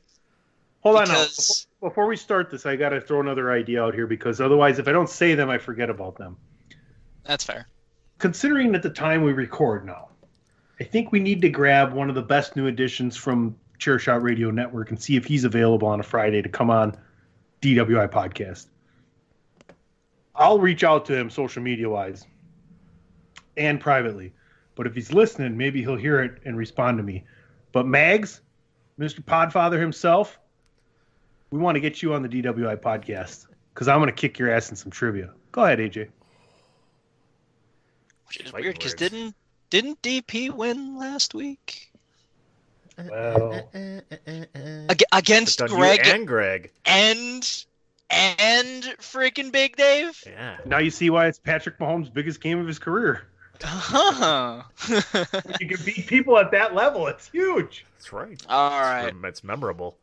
[0.81, 1.24] Hold on now.
[1.24, 4.79] Before, before we start this, I got to throw another idea out here because otherwise,
[4.79, 6.37] if I don't say them, I forget about them.
[7.24, 7.66] That's fair.
[8.18, 10.11] Considering at the time we record now,
[10.81, 14.51] I think we need to grab one of the best new additions from Chairshot Radio
[14.51, 16.97] Network and see if he's available on a Friday to come on
[17.62, 18.66] DWI podcast.
[20.35, 22.27] I'll reach out to him social media wise
[23.57, 24.33] and privately.
[24.74, 27.24] But if he's listening, maybe he'll hear it and respond to me.
[27.72, 28.43] But Mags,
[28.99, 29.20] Mr.
[29.20, 30.39] Podfather himself,
[31.51, 34.51] we want to get you on the DWI podcast because I'm going to kick your
[34.51, 35.33] ass in some trivia.
[35.53, 36.09] Go ahead, AJ.
[38.29, 39.35] Which is weird because didn't
[39.70, 41.90] didn't DP win last week
[42.98, 46.70] Well, uh, uh, uh, Ag- against Greg and Greg.
[46.84, 47.64] and
[48.08, 50.22] and freaking Big Dave?
[50.26, 50.58] Yeah.
[50.64, 53.26] now you see why it's Patrick Mahomes' biggest game of his career.
[53.62, 54.62] Huh.
[54.88, 57.84] You can beat people at that level, it's huge.
[57.96, 58.40] That's right.
[58.48, 59.12] All right.
[59.24, 59.96] It's memorable.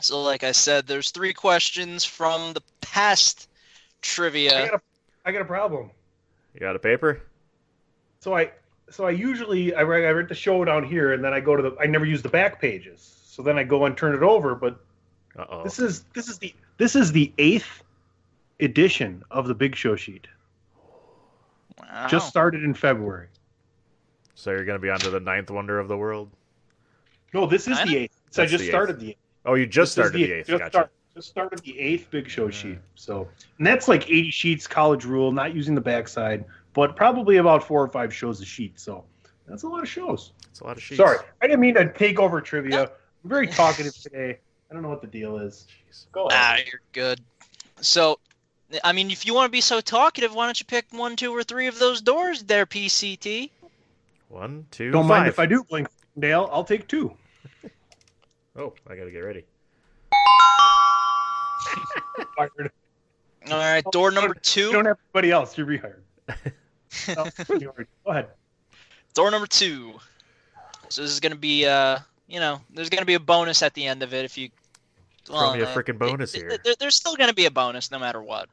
[0.00, 3.54] So, like I said, there's three questions from the past I
[4.02, 4.66] trivia.
[4.70, 4.80] got a,
[5.24, 5.90] I got a problem.
[6.54, 7.22] You got a paper?
[8.22, 8.52] So I
[8.88, 11.56] so I usually I write, I write the show down here and then I go
[11.56, 13.00] to the I never use the back pages.
[13.26, 14.80] So then I go and turn it over, but
[15.36, 15.64] Uh oh.
[15.64, 17.82] this is this is the this is the eighth
[18.60, 20.28] edition of the Big Show sheet.
[21.80, 22.06] Wow.
[22.06, 23.26] Just started in February.
[24.36, 26.30] So you're gonna be onto the ninth wonder of the world?
[27.34, 27.92] No, this is Kinda?
[27.92, 28.20] the eighth.
[28.30, 29.18] So I just the started the eighth.
[29.46, 30.46] Oh, you just This is started the eighth.
[30.46, 30.70] Just, Gotcha.
[30.70, 32.78] start- just started the eighth Big Show sheet.
[32.94, 36.44] So, and that's like 80 sheets, college rule, not using the backside,
[36.74, 38.78] but probably about four or five shows a sheet.
[38.80, 39.04] So
[39.46, 40.32] that's a lot of shows.
[40.50, 40.98] It's a lot of sheets.
[40.98, 42.82] Sorry, I didn't mean to take over trivia.
[42.82, 44.38] I'm very talkative today.
[44.70, 45.66] I don't know what the deal is.
[46.12, 46.60] Go ahead.
[46.60, 47.20] Ah, you're good.
[47.80, 48.18] So,
[48.82, 51.30] I mean, if you want to be so talkative, why don't you pick one, two,
[51.34, 53.50] or three of those doors there, PCT?
[54.28, 56.48] One, two, don't mind if I do blink, Dale.
[56.52, 57.14] I'll take two.
[58.54, 59.44] Oh, I gotta get ready.
[62.36, 62.70] Fired.
[63.50, 64.72] All right, door number You two.
[64.72, 65.56] don't have anybody else.
[65.56, 66.02] You're rehired.
[67.08, 67.28] No,
[68.04, 68.28] Go ahead.
[69.14, 69.94] Door number two.
[70.88, 73.86] So this is gonna be, uh, you know, there's gonna be a bonus at the
[73.86, 74.50] end of it if you.
[75.24, 76.58] Throw me a freaking bonus th- here.
[76.58, 78.48] th- there's still gonna be a bonus no matter what.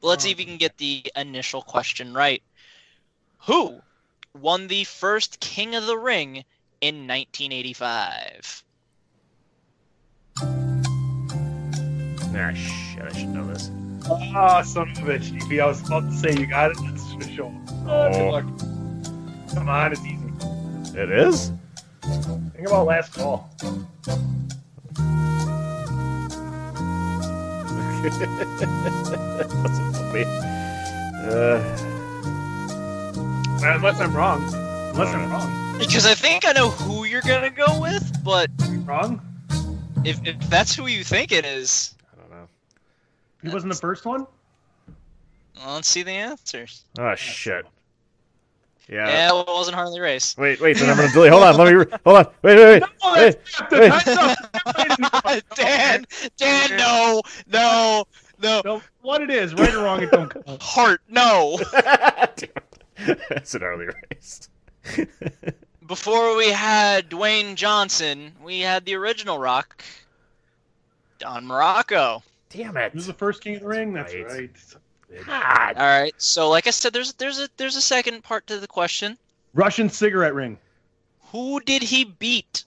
[0.00, 2.42] But let's see if you can get the initial question right.
[3.46, 3.80] Who
[4.38, 6.44] won the first King of the Ring
[6.80, 8.64] in 1985?
[12.32, 13.70] Ah, shit, I should know this.
[14.34, 15.60] Ah, son of a bitch, DP.
[15.62, 16.76] I was about to say you got it.
[16.82, 17.52] That's for sure.
[17.86, 18.30] Oh, good Oh.
[18.30, 18.44] luck.
[19.54, 20.18] Come on, it's easy.
[20.98, 21.52] It is?
[22.02, 23.48] Think about last call.
[23.60, 23.86] Wasn't
[29.96, 30.24] funny.
[31.30, 31.60] Uh,
[33.62, 34.42] Unless I'm wrong.
[34.54, 35.78] Unless I'm wrong.
[35.78, 38.50] Because I think I know who you're gonna go with, but
[38.84, 39.20] Wrong?
[40.04, 41.94] if, if that's who you think it is,
[43.42, 43.50] I don't.
[43.50, 44.26] He wasn't the first one?
[45.56, 46.84] well, let's see the answers.
[46.98, 47.66] Oh shit.
[48.88, 49.08] Yeah.
[49.08, 50.36] Yeah, well, it wasn't Harley Race.
[50.36, 50.76] Wait, wait.
[50.76, 51.30] Then I'm gonna delete.
[51.30, 51.56] Hold on.
[51.56, 51.74] Let me.
[51.74, 52.26] Re- hold on.
[52.42, 52.82] Wait, wait, wait.
[53.02, 53.80] Oh, wait, that's wait.
[53.80, 55.54] the time's up.
[55.54, 56.04] Dan,
[56.36, 58.04] Dan, no, no,
[58.42, 58.62] no.
[58.64, 60.44] No, what it is, right or wrong, it don't count.
[60.62, 61.60] Heart, no.
[63.28, 64.48] That's an early race.
[65.86, 69.84] Before we had Dwayne Johnson, we had the original Rock,
[71.18, 72.22] Don Muraco.
[72.50, 72.92] Damn it.
[72.92, 73.92] This is the first King of the Ring?
[73.92, 74.26] That's Right.
[74.28, 74.50] right.
[75.26, 75.76] God.
[75.76, 78.66] All right, so like I said, there's there's a there's a second part to the
[78.68, 79.18] question.
[79.54, 80.56] Russian cigarette ring.
[81.32, 82.64] Who did he beat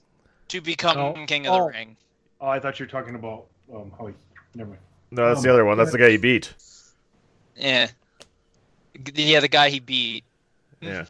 [0.48, 1.68] to become Oh, King of the oh.
[1.68, 1.96] Ring?
[2.42, 4.14] Oh, I thought you were talking about um, how he.
[4.54, 4.82] Never mind.
[5.10, 5.78] No, that's the other one.
[5.78, 6.52] That's the guy he beat.
[7.56, 7.88] Yeah,
[9.14, 10.24] yeah, the guy he beat.
[10.80, 11.04] Yeah.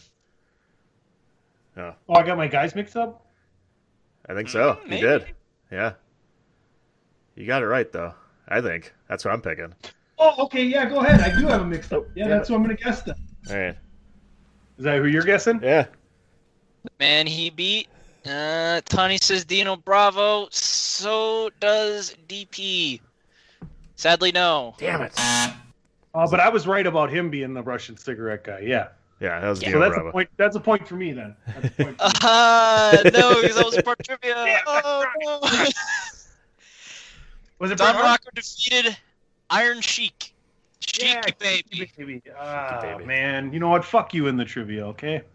[1.77, 3.27] Oh, Oh, I got my guys mixed up?
[4.29, 4.79] I think so.
[4.85, 5.03] You maybe.
[5.03, 5.27] did.
[5.72, 5.93] Yeah.
[7.35, 8.14] You got it right though.
[8.49, 9.74] I think that's what I'm picking.
[10.18, 11.20] Oh, okay, yeah, go ahead.
[11.20, 12.05] I do have them mixed up.
[12.14, 13.16] Yeah, damn that's what I'm going to guess then.
[13.51, 13.76] All right.
[14.78, 15.61] Is that who you're guessing?
[15.62, 15.86] Yeah.
[16.84, 17.88] The man he beat
[18.26, 20.49] Uh, Tony says Dino Bravo.
[20.51, 23.01] So does DP.
[23.97, 24.74] Sadly, no.
[24.78, 25.12] Damn it.
[25.16, 25.53] Uh,
[26.30, 28.61] but I was right about him being the Russian cigarette guy.
[28.61, 28.88] Yeah.
[29.20, 30.09] Yeah, that was So Dino that's Bravo.
[30.09, 30.28] a point.
[30.36, 31.34] That's a point for me then.
[31.47, 32.12] That's a point for me.
[32.22, 34.61] Uh, no, because that was part of trivia.
[34.66, 35.40] Oh, no.
[37.59, 38.21] Was it Don Bret Hart?
[38.25, 38.97] Rocco defeated
[39.51, 40.35] Iron Sheik.
[40.81, 41.91] Sheik, baby.
[41.97, 42.23] Baby.
[42.39, 43.53] Ah, man.
[43.53, 43.85] You know what?
[43.85, 45.23] Fuck you in the trivia, okay?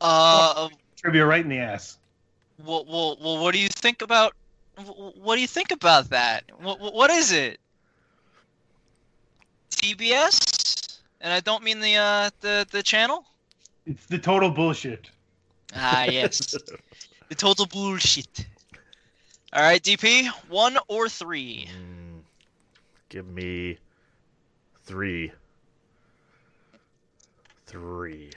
[0.00, 1.98] Uh, Trivia right in the ass.
[2.64, 4.32] well, well, well, what do you think about?
[4.76, 6.44] What do you think about that?
[6.60, 7.58] What, what is it?
[9.70, 11.00] TBS?
[11.20, 13.24] And I don't mean the uh the the channel.
[13.86, 15.10] It's the total bullshit.
[15.74, 16.54] Ah, yes.
[17.28, 18.46] the total bullshit.
[19.52, 21.66] All right, DP, one or three.
[21.66, 22.18] Hmm.
[23.08, 23.78] Give me
[24.84, 25.32] three.
[27.66, 28.30] Three.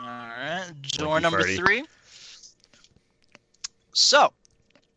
[0.00, 1.56] All right, door Winky number farty.
[1.56, 1.84] three.
[3.92, 4.32] So,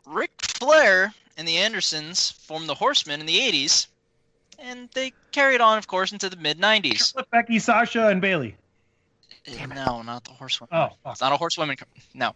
[0.05, 3.87] Ric Flair and the Andersons formed the Horsemen in the 80s,
[4.59, 7.13] and they carried on, of course, into the mid 90s.
[7.31, 8.55] Becky, Sasha, and Bayley.
[9.47, 10.69] Eh, no, not the Horsewomen.
[10.71, 11.13] Oh, fuck.
[11.13, 11.75] It's not a Horsewomen.
[12.13, 12.33] No.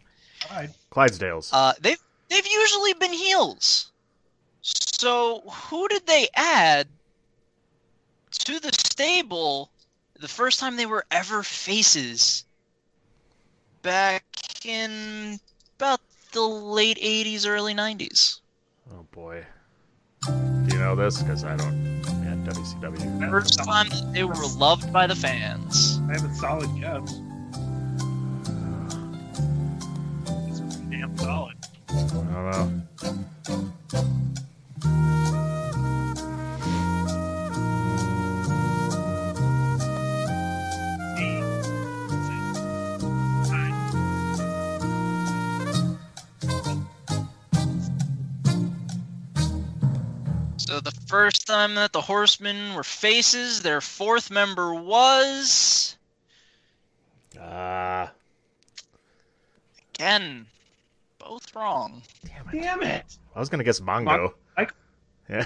[0.50, 0.70] All right.
[0.91, 1.50] Clydesdales.
[1.52, 3.91] Uh, they've they've usually been heels.
[4.62, 6.88] So who did they add
[8.46, 9.70] to the stable
[10.20, 12.46] the first time they were ever faces?
[13.82, 14.24] Back
[14.66, 15.39] in
[15.78, 18.39] about the late '80s, early '90s.
[18.91, 19.46] oh boy.
[20.26, 20.34] Do
[20.72, 21.22] you know this?
[21.22, 22.02] Because I don't.
[22.24, 23.30] Yeah, WCW.
[23.30, 26.00] First time they were loved by the fans.
[26.10, 27.14] I have a solid guess.
[31.18, 31.55] Solid.
[31.89, 32.82] I don't know.
[50.57, 55.95] So the first time that the Horsemen were faces, their fourth member was
[57.39, 58.11] Ah.
[59.93, 60.47] again
[61.26, 62.01] both wrong.
[62.51, 63.17] Damn it.
[63.36, 64.34] I was gonna guess Mongo.
[64.57, 64.73] Mike?
[65.30, 65.45] Yeah.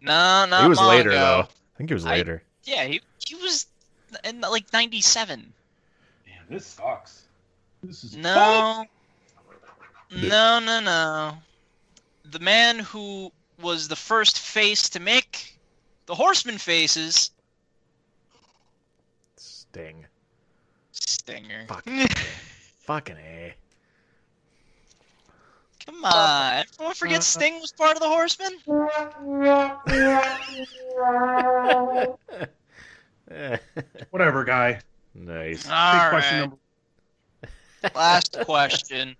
[0.00, 0.62] No, no.
[0.62, 1.40] he was later though.
[1.40, 2.42] I think he was I- later.
[2.64, 3.66] Yeah, he he was
[4.24, 5.52] in like '97.
[6.26, 7.22] Damn, this sucks.
[7.82, 8.84] This is No,
[10.10, 11.36] no, no, no.
[12.24, 15.58] The man who was the first face to make
[16.06, 17.30] the Horseman faces,
[19.36, 20.06] Sting.
[20.92, 21.66] Stinger.
[21.68, 21.84] Fuck.
[22.78, 23.54] Fucking a.
[25.86, 28.52] Come uh, on, everyone forgets uh, Sting was part of the Horsemen.
[34.10, 34.80] Whatever, guy.
[35.14, 35.66] nice.
[35.68, 36.40] All Big question right.
[36.40, 36.56] number.
[37.94, 39.16] Last question.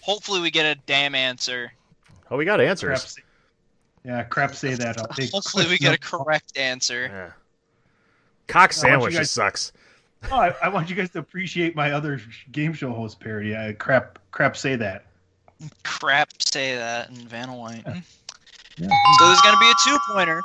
[0.00, 1.72] Hopefully, we get a damn answer.
[2.30, 3.02] Oh, we got Crap, answers.
[3.02, 3.22] say-
[4.04, 4.54] yeah, crap.
[4.54, 5.00] Say that.
[5.00, 7.08] I'll take Hopefully, we get a correct answer.
[7.10, 7.30] Yeah.
[8.48, 9.72] I Cock want you sandwiches guys- sucks.
[10.30, 12.20] Oh, I, I want you guys to appreciate my other
[12.52, 13.56] game show host parody.
[13.56, 14.56] I, crap, crap.
[14.56, 15.05] Say that.
[15.84, 17.82] Crap, say that in Vanna White.
[17.86, 18.88] Yeah.
[19.18, 20.40] So there's gonna be a two pointer.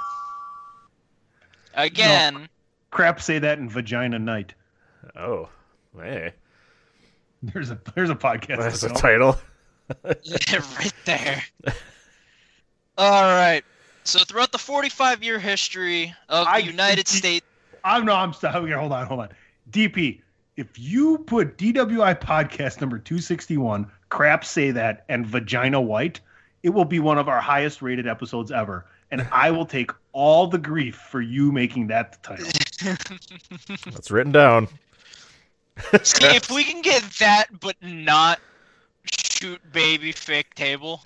[1.74, 2.50] Again,
[2.92, 3.22] Crap.
[3.22, 4.54] Say that in Vagina Night.
[5.16, 5.50] Oh,
[5.98, 6.34] hey,
[7.44, 8.58] There's a there's a podcast.
[8.60, 9.38] that's a title.
[10.04, 10.68] title.
[10.80, 11.44] right there.
[12.98, 13.64] All right.
[14.04, 17.46] So throughout the 45 year history of I- the United States,
[17.84, 18.14] I'm no.
[18.14, 18.56] I'm sorry.
[18.56, 19.06] Okay, hold on.
[19.08, 19.30] Hold on.
[19.72, 20.22] DP.
[20.58, 24.46] If you put DWI podcast number 261, crap.
[24.46, 26.20] Say that and Vagina White,
[26.62, 28.86] it will be one of our highest rated episodes ever.
[29.10, 32.96] And I will take all the grief for you making that the title.
[33.92, 34.68] That's written down.
[36.04, 38.40] see if we can get that, but not
[39.12, 41.02] shoot baby fake table.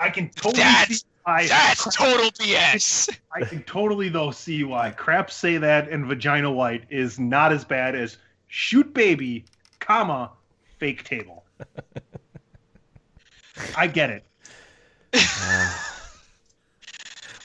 [0.00, 1.46] I can totally That's- see why.
[1.46, 3.16] That's total BS.
[3.34, 7.64] I can totally though see why crap say that and vagina white is not as
[7.64, 9.44] bad as shoot baby,
[9.80, 10.32] comma
[10.78, 11.44] fake table.
[13.76, 14.24] I get it.
[15.14, 15.72] Uh,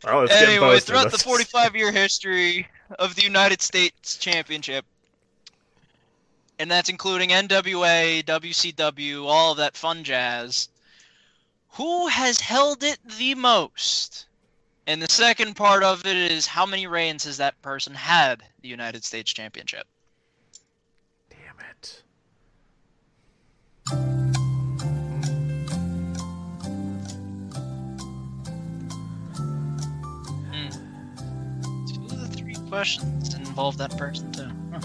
[0.03, 4.83] well, it's Anyway, throughout the 45 year history of the United States Championship,
[6.59, 10.69] and that's including NWA, WCW, all of that fun jazz,
[11.73, 14.25] who has held it the most?
[14.87, 18.67] And the second part of it is how many reigns has that person had the
[18.67, 19.85] United States Championship?
[21.29, 22.03] Damn it.
[32.71, 34.49] questions involve that person too.
[34.71, 34.77] Huh.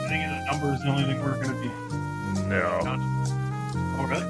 [0.00, 1.68] I think the number is the only thing we're going to be.
[2.48, 2.80] No.
[3.98, 4.22] Oh, really?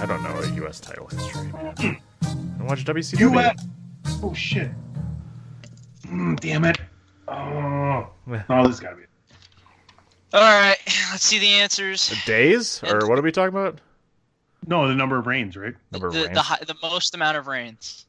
[0.00, 0.80] I don't know a U.S.
[0.80, 2.00] title history, man.
[2.58, 3.20] I watch WCW.
[3.20, 3.66] U.S.
[4.22, 4.70] Oh shit!
[6.06, 6.78] Mm, damn it!
[7.28, 9.02] Oh, no, oh, this got to be.
[10.32, 10.76] All right,
[11.10, 12.12] let's see the answers.
[12.24, 13.80] Days or what are we talking about?
[14.66, 15.74] No, the number of rains, right?
[15.92, 16.34] Number of The reigns.
[16.34, 18.06] the, hi- the most amount of reigns.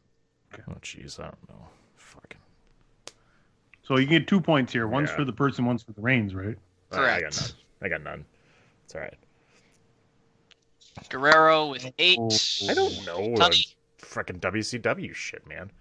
[0.67, 1.67] Oh jeez, I don't know.
[1.97, 2.39] Fucking.
[3.83, 4.87] So you get two points here.
[4.87, 5.17] One's Yeah.
[5.17, 6.57] for the person, one's for the rains, right?
[6.91, 7.49] I- I got none.
[7.81, 8.25] I got none.
[8.85, 9.13] It's all right.
[11.09, 11.91] Guerrero with oh.
[11.99, 12.65] eight.
[12.69, 13.35] I don't know.
[13.35, 13.65] Tunny,
[13.99, 15.71] Freaking WCW shit, man.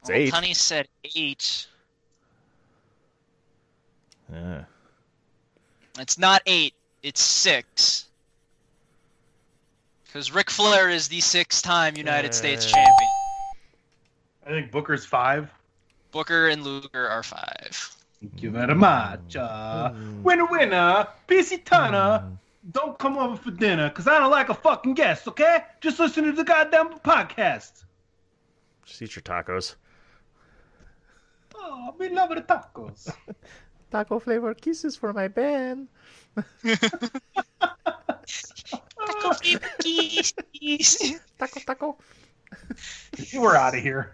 [0.00, 0.30] It's well, eight.
[0.32, 1.66] Tunny said eight.
[4.32, 4.64] Yeah.
[6.00, 6.74] It's not eight.
[7.02, 8.06] It's six.
[10.04, 12.70] Because Ric Flair is the six-time United States Uh.
[12.70, 13.10] champion.
[14.46, 15.50] I think Booker's five.
[16.10, 17.94] Booker and Luger are five.
[18.20, 19.36] Thank you very much.
[19.36, 19.92] Uh,
[20.22, 22.36] winner, winner, PC Tana.
[22.72, 25.64] Don't come over for dinner because I don't like a fucking guest, okay?
[25.80, 27.84] Just listen to the goddamn podcast.
[28.84, 29.76] Just eat your tacos.
[31.54, 33.14] Oh, we love the tacos.
[33.90, 35.88] Taco flavor kisses for my band.
[39.06, 41.20] Taco flavor kisses.
[41.38, 41.98] Taco, taco.
[43.34, 44.12] We're out of here.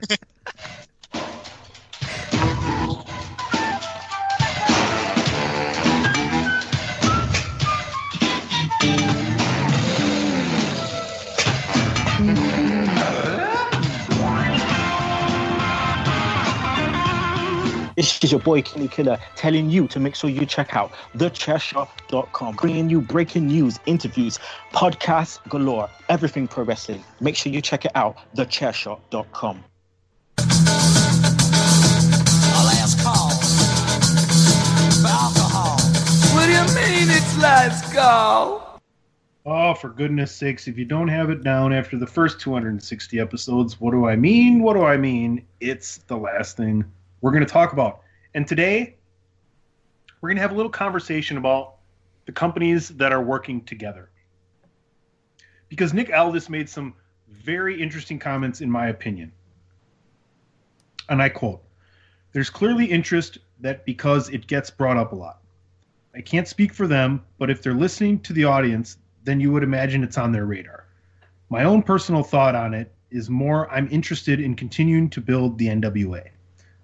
[17.96, 22.56] This is your boy Kenny Killer telling you to make sure you check out thechairshot.com,
[22.56, 24.38] bringing you breaking news, interviews,
[24.74, 27.02] podcasts galore, everything pro wrestling.
[27.20, 29.64] Make sure you check it out, thechairshot.com.
[32.66, 33.30] last call
[35.00, 35.78] for alcohol.
[36.34, 38.78] What do you mean it's last call?
[39.46, 43.80] Oh, for goodness sakes, if you don't have it down after the first 260 episodes,
[43.80, 44.60] what do I mean?
[44.60, 45.46] What do I mean?
[45.60, 46.84] It's the last thing
[47.26, 48.02] we're going to talk about.
[48.34, 48.94] And today,
[50.20, 51.74] we're going to have a little conversation about
[52.24, 54.10] the companies that are working together.
[55.68, 56.94] Because Nick Aldis made some
[57.28, 59.32] very interesting comments, in my opinion.
[61.08, 61.64] And I quote
[62.30, 65.40] There's clearly interest that because it gets brought up a lot.
[66.14, 69.64] I can't speak for them, but if they're listening to the audience, then you would
[69.64, 70.86] imagine it's on their radar.
[71.50, 75.66] My own personal thought on it is more I'm interested in continuing to build the
[75.66, 76.28] NWA.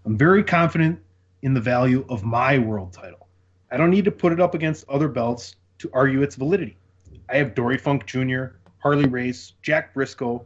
[0.05, 0.99] I'm very confident
[1.43, 3.29] in the value of my world title.
[3.71, 6.77] I don't need to put it up against other belts to argue its validity.
[7.29, 8.47] I have Dory Funk Jr.,
[8.79, 10.45] Harley Race, Jack Brisco,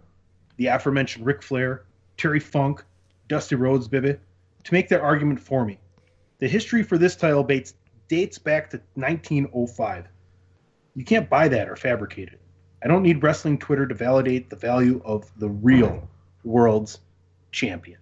[0.59, 1.85] the aforementioned Ric Flair,
[2.19, 2.85] Terry Funk,
[3.29, 4.21] Dusty Rhodes Bibbit
[4.65, 5.79] to make their argument for me.
[6.39, 7.75] The history for this title dates,
[8.09, 10.07] dates back to 1905.
[10.95, 12.41] You can't buy that or fabricate it.
[12.85, 16.07] I don't need wrestling Twitter to validate the value of the real
[16.45, 16.99] world's
[17.53, 17.99] champion.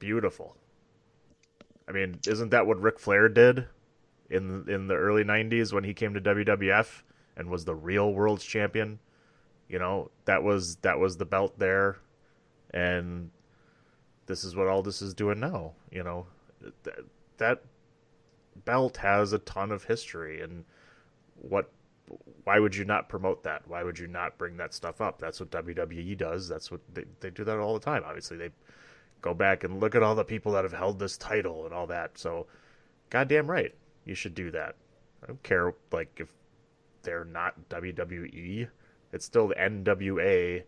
[0.00, 0.56] Beautiful.
[1.86, 3.66] I mean, isn't that what Ric Flair did
[4.30, 7.02] in in the early '90s when he came to WWF
[7.36, 8.98] and was the real world's champion?
[9.68, 11.98] You know, that was that was the belt there,
[12.72, 13.30] and
[14.26, 15.72] this is what all this is doing now.
[15.92, 16.26] You know,
[16.82, 17.04] that,
[17.36, 17.62] that
[18.64, 20.64] belt has a ton of history, and
[21.36, 21.70] what?
[22.44, 23.68] Why would you not promote that?
[23.68, 25.20] Why would you not bring that stuff up?
[25.20, 26.48] That's what WWE does.
[26.48, 28.02] That's what they they do that all the time.
[28.06, 28.50] Obviously, they
[29.20, 31.86] go back and look at all the people that have held this title and all
[31.88, 32.18] that.
[32.18, 32.46] So,
[33.10, 34.76] goddamn right, you should do that.
[35.22, 36.32] I don't care like if
[37.02, 38.68] they're not WWE.
[39.12, 40.62] It's still the NWA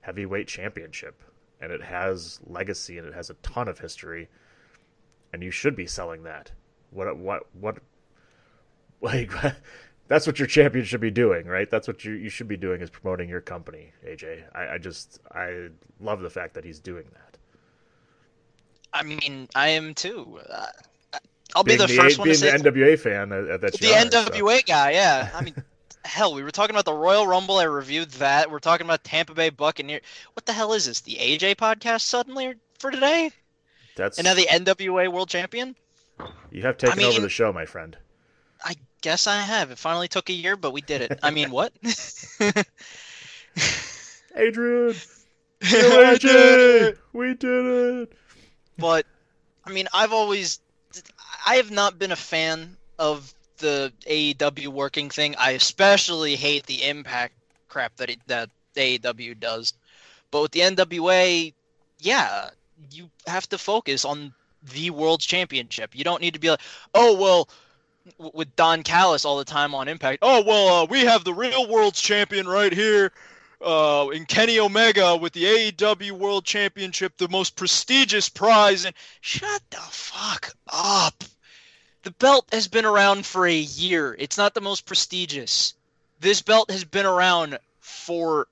[0.00, 1.22] Heavyweight Championship,
[1.60, 4.28] and it has legacy and it has a ton of history,
[5.32, 6.52] and you should be selling that.
[6.90, 7.78] What what what?
[9.00, 9.30] Like
[10.08, 11.70] that's what your champion should be doing, right?
[11.70, 14.42] That's what you you should be doing is promoting your company, AJ.
[14.54, 15.68] I, I just I
[16.00, 17.27] love the fact that he's doing that.
[18.92, 20.40] I mean, I am too.
[20.48, 20.66] Uh,
[21.54, 23.94] I'll being be the, first one to being say the NWA fan uh, that the
[23.94, 24.24] are, so.
[24.24, 24.92] NWA guy.
[24.92, 25.54] Yeah, I mean,
[26.04, 27.58] hell, we were talking about the Royal Rumble.
[27.58, 28.50] I reviewed that.
[28.50, 30.00] We're talking about Tampa Bay Buccaneer.
[30.34, 31.00] What the hell is this?
[31.00, 33.30] The AJ podcast suddenly for today?
[33.96, 35.74] That's And now the NWA World Champion.
[36.50, 37.96] you have taken I over the show, my friend.
[38.64, 39.70] I guess I have.
[39.70, 41.18] It finally took a year, but we did it.
[41.22, 41.72] I mean, what?
[44.36, 44.94] Adrian,
[45.60, 46.96] AJ!
[47.12, 48.12] we did it.
[48.78, 49.06] But
[49.64, 50.60] I mean, I've always,
[51.46, 55.34] I have not been a fan of the AEW working thing.
[55.36, 57.34] I especially hate the Impact
[57.68, 59.74] crap that it, that AEW does.
[60.30, 61.52] But with the NWA,
[62.00, 62.50] yeah,
[62.90, 64.32] you have to focus on
[64.72, 65.94] the world championship.
[65.94, 66.60] You don't need to be like,
[66.94, 67.48] oh well,
[68.34, 70.20] with Don Callis all the time on Impact.
[70.22, 73.12] Oh well, uh, we have the real world's champion right here.
[73.60, 78.84] Uh, in Kenny Omega with the AEW World Championship, the most prestigious prize.
[78.84, 81.24] And shut the fuck up.
[82.02, 84.14] The belt has been around for a year.
[84.18, 85.74] It's not the most prestigious.
[86.20, 88.46] This belt has been around for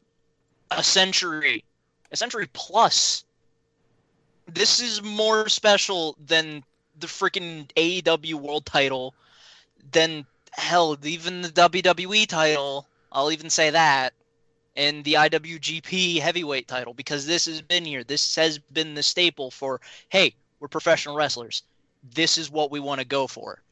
[0.71, 1.65] a century,
[2.11, 3.25] a century plus.
[4.49, 6.65] This is more special than
[6.99, 9.15] the freaking AEW World title,
[9.93, 12.87] than hell, even the WWE title.
[13.13, 14.13] I'll even say that.
[14.77, 18.05] And the IWGP heavyweight title, because this has been here.
[18.05, 21.63] This has been the staple for, hey, we're professional wrestlers.
[22.15, 23.63] This is what we want to go for.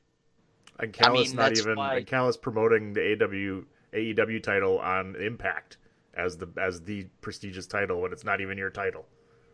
[0.78, 5.76] And Callis mean, not even why- and Callis promoting the AW AEW title on Impact
[6.14, 9.07] as the as the prestigious title when it's not even your title.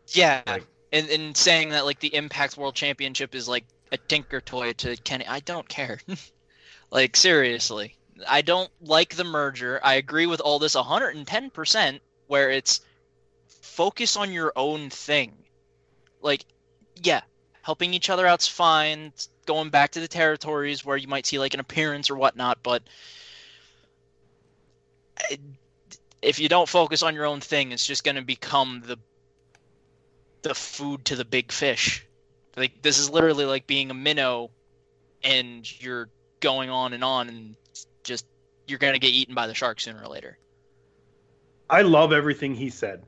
[0.09, 0.43] Yeah,
[0.93, 4.97] and and saying that like the Impact World Championship is like a tinker toy to
[4.97, 6.01] Kenny, I don't care.
[6.91, 7.97] like seriously,
[8.29, 9.81] I don't like the merger.
[9.83, 12.81] I agree with all this 110% where it's
[13.47, 15.33] focus on your own thing.
[16.21, 16.45] Like,
[17.03, 17.23] yeah,
[17.63, 19.13] helping each other out's fine.
[19.47, 22.83] Going back to the territories where you might see like an appearance or whatnot, but
[26.23, 28.99] if you don't focus on your own thing, it's just going to become the
[30.43, 32.07] the food to the big fish.
[32.57, 34.51] Like this is literally like being a minnow,
[35.23, 36.09] and you're
[36.41, 37.57] going on and on, and
[38.05, 38.27] just
[38.67, 40.39] you're going to get eaten by the shark sooner or later.
[41.69, 43.05] I love everything he said,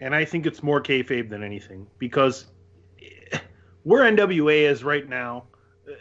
[0.00, 2.46] and I think it's more kayfabe than anything because
[3.84, 5.44] where NWA is right now,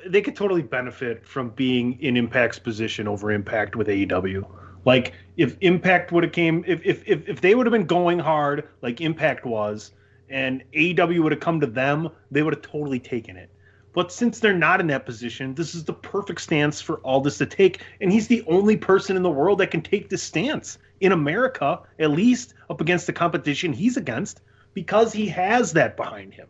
[0.05, 4.45] they could totally benefit from being in Impact's position over Impact with AEW.
[4.85, 8.19] Like if Impact would have came, if if if, if they would have been going
[8.19, 9.91] hard like Impact was,
[10.29, 13.49] and AEW would have come to them, they would have totally taken it.
[13.97, 17.39] But since they're not in that position, this is the perfect stance for all this
[17.39, 17.81] to take.
[17.99, 21.79] And he's the only person in the world that can take this stance in America,
[21.97, 24.41] at least up against the competition he's against,
[24.75, 26.45] because he has that behind him.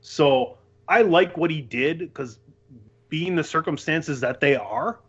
[0.00, 2.38] So I like what he did because
[3.08, 5.00] being the circumstances that they are,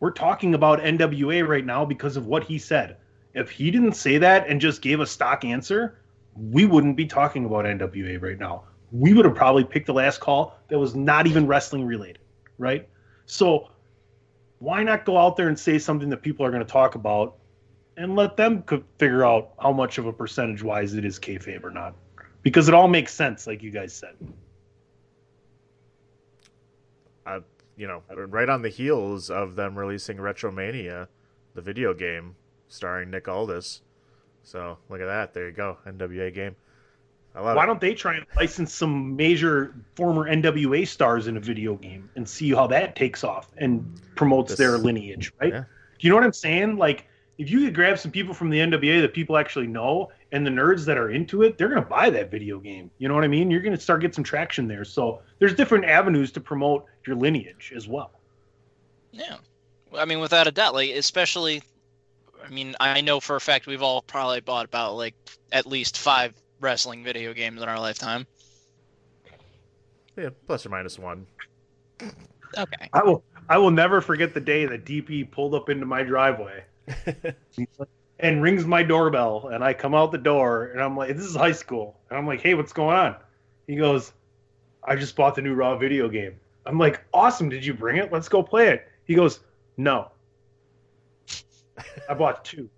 [0.00, 2.96] we're talking about NWA right now because of what he said.
[3.34, 5.98] If he didn't say that and just gave a stock answer,
[6.34, 8.64] we wouldn't be talking about NWA right now.
[8.92, 12.20] We would have probably picked the last call that was not even wrestling related,
[12.58, 12.88] right?
[13.26, 13.68] So
[14.58, 17.36] why not go out there and say something that people are going to talk about
[17.96, 18.62] and let them
[18.98, 21.94] figure out how much of a percentage wise it is kayfabe or not?
[22.42, 24.14] Because it all makes sense, like you guys said.
[27.26, 27.40] Uh,
[27.76, 31.08] you know, right on the heels of them releasing Retromania,
[31.54, 32.36] the video game
[32.68, 33.82] starring Nick Aldis.
[34.42, 35.34] So look at that.
[35.34, 35.78] There you go.
[35.86, 36.56] NWA game.
[37.36, 37.66] I love Why it.
[37.66, 42.26] don't they try and license some major former NWA stars in a video game and
[42.26, 45.52] see how that takes off and promotes This- their lineage, right?
[45.52, 45.60] yeah.
[45.60, 46.76] Do you know what I'm saying?
[46.78, 47.06] Like,
[47.38, 50.50] if you could grab some people from the NWA that people actually know and the
[50.50, 52.90] nerds that are into it, they're going to buy that video game.
[52.96, 53.50] You know what I mean?
[53.50, 54.84] You're going to start get some traction there.
[54.84, 58.12] So there's different avenues to promote your lineage as well.
[59.12, 59.36] Yeah,
[59.94, 61.62] I mean, without a doubt, like especially,
[62.44, 65.14] I mean, I know for a fact we've all probably bought about like
[65.52, 68.26] at least five wrestling video games in our lifetime.
[70.16, 71.26] Yeah, plus or minus one.
[72.56, 72.88] Okay.
[72.92, 76.64] I will I will never forget the day that DP pulled up into my driveway
[78.18, 81.36] and rings my doorbell and I come out the door and I'm like this is
[81.36, 81.98] high school.
[82.08, 83.16] And I'm like hey what's going on?
[83.66, 84.12] He goes
[84.84, 86.38] I just bought the new raw video game.
[86.64, 87.48] I'm like awesome.
[87.48, 88.12] Did you bring it?
[88.12, 88.88] Let's go play it.
[89.04, 89.40] He goes
[89.76, 90.10] no.
[92.08, 92.70] I bought two.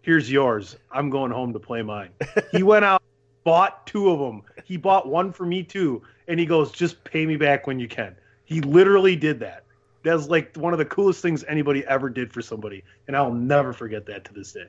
[0.00, 0.76] Here's yours.
[0.90, 2.10] I'm going home to play mine.
[2.50, 3.01] He went out
[3.44, 7.26] bought two of them he bought one for me too and he goes just pay
[7.26, 8.14] me back when you can
[8.44, 9.64] he literally did that
[10.02, 13.72] that's like one of the coolest things anybody ever did for somebody, and I'll never
[13.72, 14.66] forget that to this day.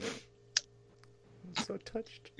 [0.00, 2.30] I'm so touched.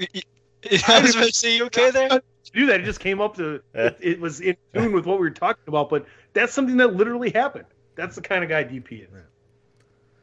[0.88, 2.08] I was about to say, you okay there?
[2.08, 2.22] To
[2.52, 3.62] do that, it just came up to.
[3.74, 6.96] It, it was in tune with what we were talking about, but that's something that
[6.96, 7.66] literally happened.
[7.94, 9.08] That's the kind of guy DP is.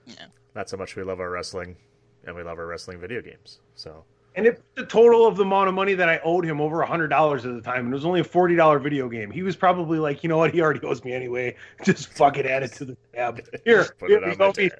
[0.06, 0.26] Yeah.
[0.54, 1.78] That's how much we love our wrestling,
[2.26, 3.60] and we love our wrestling video games.
[3.76, 4.04] So
[4.36, 6.88] And it the total of the amount of money that I owed him over a
[6.88, 9.30] hundred dollars at the time, and it was only a forty dollar video game.
[9.30, 11.56] He was probably like, you know what, he already owes me anyway.
[11.84, 13.42] Just fucking add it to the tab.
[13.66, 14.80] Here, Put here it you on go, my me tab.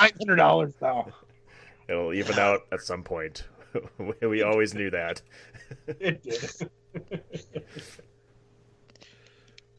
[0.00, 1.08] nine hundred dollars now.
[1.88, 3.44] it'll even out at some point.
[3.98, 5.20] we- we always knew that.
[5.88, 6.70] It did.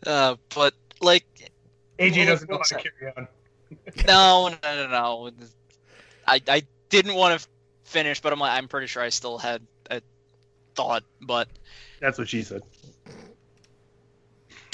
[0.05, 1.25] Uh, but like,
[1.99, 3.27] AJ doesn't know how to carry on.
[4.07, 5.31] no, no, no, no.
[6.27, 7.47] I I didn't want to
[7.83, 10.01] finish, but I'm like, I'm pretty sure I still had a
[10.75, 11.47] thought, but
[11.99, 12.61] That's what she said.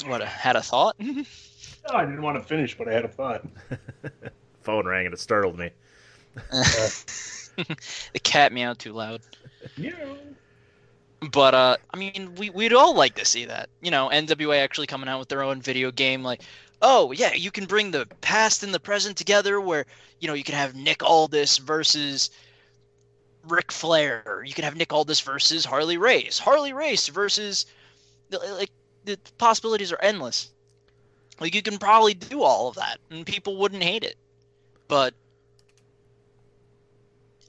[0.06, 0.96] What had a thought?
[1.86, 3.44] Oh, I didn't want to finish, but I had a thought.
[4.62, 5.72] Phone rang and it startled me.
[6.54, 9.22] the cat meowed too loud.
[9.76, 9.94] Yeah.
[11.32, 13.70] But uh, I mean, we we'd all like to see that.
[13.82, 16.44] You know, NWA actually coming out with their own video game, like,
[16.82, 19.60] oh yeah, you can bring the past and the present together.
[19.60, 19.86] Where
[20.20, 22.30] you know you can have Nick Aldis versus
[23.52, 24.44] Ric Flair.
[24.46, 26.40] You can have Nick Aldis versus Harley Race.
[26.40, 27.66] Harley Race versus
[28.32, 28.72] like
[29.06, 30.50] the possibilities are endless.
[31.40, 34.18] Like you can probably do all of that, and people wouldn't hate it.
[34.88, 35.14] But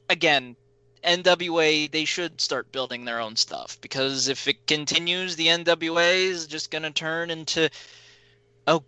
[0.09, 0.57] again,
[1.05, 6.47] NWA they should start building their own stuff because if it continues, the NWA is
[6.47, 7.71] just gonna turn into
[8.67, 8.85] oh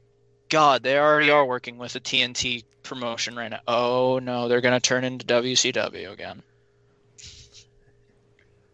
[0.49, 3.61] god, they already are working with a TNT promotion right now.
[3.67, 6.43] Oh no, they're gonna turn into WCW again.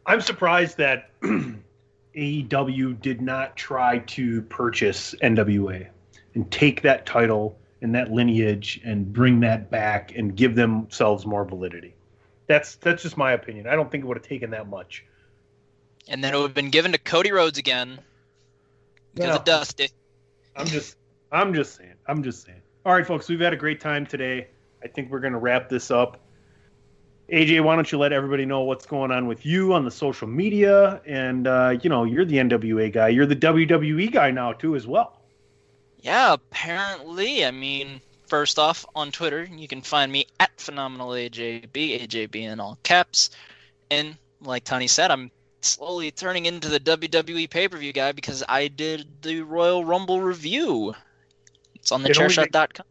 [0.09, 1.11] I'm surprised that
[2.17, 5.87] AEW did not try to purchase NWA
[6.35, 11.45] and take that title and that lineage and bring that back and give themselves more
[11.45, 11.95] validity.
[12.47, 13.67] That's that's just my opinion.
[13.69, 15.05] I don't think it would have taken that much.
[16.09, 18.01] And then it would have been given to Cody Rhodes again
[19.15, 19.37] because Yeah.
[19.37, 19.91] of Dusty.
[20.57, 20.97] I'm just
[21.31, 21.95] I'm just saying.
[22.07, 22.63] I'm just saying.
[22.87, 24.49] All right, folks, we've had a great time today.
[24.83, 26.19] I think we're going to wrap this up.
[27.31, 30.27] AJ, why don't you let everybody know what's going on with you on the social
[30.27, 31.01] media?
[31.07, 33.09] And uh, you know, you're the NWA guy.
[33.09, 35.21] You're the WWE guy now too, as well.
[36.01, 37.45] Yeah, apparently.
[37.45, 42.79] I mean, first off, on Twitter, you can find me at phenomenalajb, AJB in all
[42.83, 43.31] caps.
[43.91, 45.31] And like Tony said, I'm
[45.61, 50.21] slowly turning into the WWE pay per view guy because I did the Royal Rumble
[50.21, 50.95] review.
[51.75, 52.87] It's on the It chairshot.com.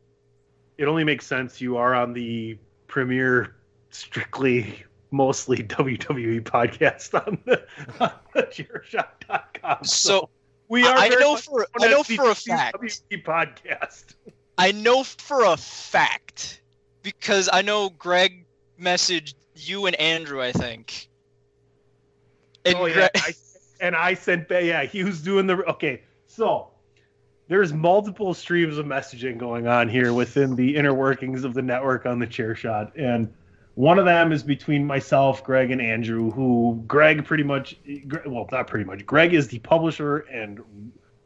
[0.77, 1.59] It only makes sense.
[1.59, 2.57] You are on the
[2.87, 3.55] premier,
[3.97, 7.63] strictly, mostly WWE podcast on the,
[7.99, 9.83] on the chairshot.com.
[9.83, 10.29] So
[10.67, 10.95] we are.
[10.97, 12.77] I know for I know for a fact.
[12.77, 14.15] WWE podcast.
[14.57, 16.61] I know for a fact
[17.03, 18.45] because I know Greg
[18.79, 20.41] messaged you and Andrew.
[20.41, 21.09] I think.
[22.65, 23.33] And oh yeah, Gre- I,
[23.81, 24.47] and I sent.
[24.49, 25.55] Yeah, he was doing the.
[25.65, 26.69] Okay, so
[27.47, 32.05] there's multiple streams of messaging going on here within the inner workings of the network
[32.05, 33.33] on the chair shot, and
[33.77, 36.31] one of them is between myself, Greg, and Andrew.
[36.31, 37.77] Who Greg pretty much,
[38.25, 39.05] well, not pretty much.
[39.05, 40.59] Greg is the publisher and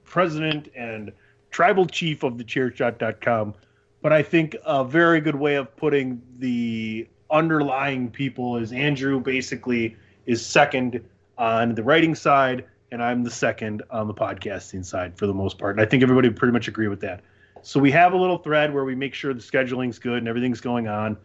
[0.04, 1.14] president and
[1.52, 3.54] tribal chief of the chairshot.com
[4.02, 9.96] but i think a very good way of putting the underlying people is andrew basically
[10.26, 11.02] is second
[11.38, 15.58] on the writing side and i'm the second on the podcasting side for the most
[15.58, 17.22] part and i think everybody would pretty much agree with that
[17.62, 20.62] so we have a little thread where we make sure the scheduling's good and everything's
[20.62, 21.16] going on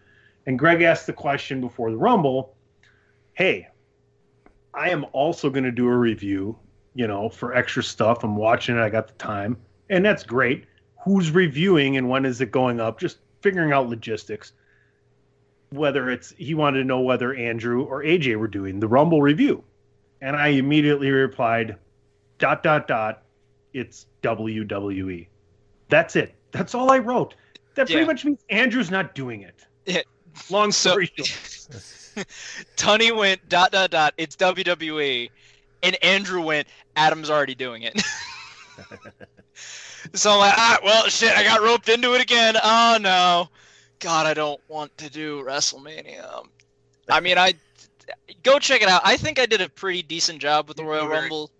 [0.46, 2.54] and greg asked the question before the rumble
[3.34, 3.68] hey
[4.76, 6.56] I am also going to do a review,
[6.94, 8.22] you know, for extra stuff.
[8.22, 8.80] I'm watching it.
[8.80, 9.56] I got the time.
[9.88, 10.66] And that's great.
[11.02, 13.00] Who's reviewing and when is it going up?
[13.00, 14.52] Just figuring out logistics.
[15.70, 19.64] Whether it's, he wanted to know whether Andrew or AJ were doing the Rumble review.
[20.20, 21.76] And I immediately replied,
[22.38, 23.22] dot, dot, dot,
[23.72, 25.26] it's WWE.
[25.88, 26.34] That's it.
[26.52, 27.34] That's all I wrote.
[27.76, 29.66] That pretty much means Andrew's not doing it.
[29.86, 30.02] Yeah.
[30.50, 32.26] Long So- story short.
[32.76, 34.14] Tony went dot dot dot.
[34.16, 35.30] It's WWE,
[35.82, 36.66] and Andrew went.
[36.96, 38.00] Adam's already doing it.
[40.14, 41.36] so I'm like, ah, well, shit.
[41.36, 42.54] I got roped into it again.
[42.62, 43.48] Oh no,
[43.98, 46.46] God, I don't want to do WrestleMania.
[47.10, 47.54] I mean, I
[48.42, 49.02] go check it out.
[49.04, 51.50] I think I did a pretty decent job with the You Royal very- Rumble.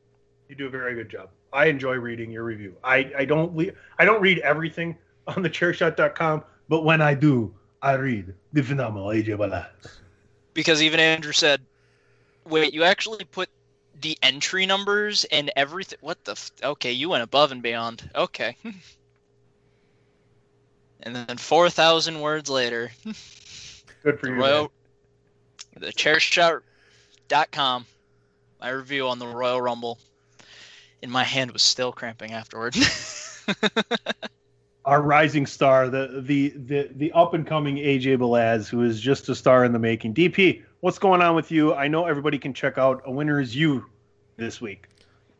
[0.49, 1.31] You do a very good job.
[1.53, 2.77] I enjoy reading your review.
[2.85, 4.97] I, I don't le- I don't read everything
[5.27, 9.67] on the chairshot.com, but when I do, I read the phenomenal AJ Balaz.
[10.55, 11.61] because even Andrew said,
[12.45, 13.49] "Wait, you actually put
[14.01, 15.99] the entry numbers and everything?
[16.01, 16.33] What the?
[16.33, 18.11] F- okay, you went above and beyond.
[18.15, 18.57] Okay."
[21.03, 22.93] and then four thousand words later,
[24.03, 24.39] Good for the you.
[24.41, 24.73] Royal,
[25.77, 27.87] the chairshot.com,
[28.61, 29.99] my review on the Royal Rumble,
[31.03, 32.77] and my hand was still cramping afterward.
[34.87, 39.29] Our rising star, the the the, the up and coming AJ Balaz, who is just
[39.29, 40.15] a star in the making.
[40.15, 41.75] DP, what's going on with you?
[41.75, 43.87] I know everybody can check out A Winner Is You
[44.37, 44.87] this week.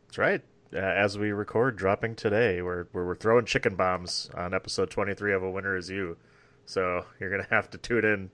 [0.07, 0.41] That's right.
[0.73, 5.33] Uh, as we record, dropping today, we're, we're we're throwing chicken bombs on episode 23
[5.33, 6.17] of A Winner Is You.
[6.65, 8.29] So you're gonna have to tune in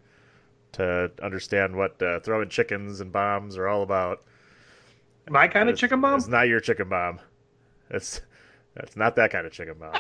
[0.74, 4.24] to understand what uh, throwing chickens and bombs are all about.
[5.30, 6.18] My kind of chicken bomb?
[6.18, 7.20] It's not your chicken bomb.
[7.92, 8.22] It's
[8.76, 9.94] it's not that kind of chicken bomb.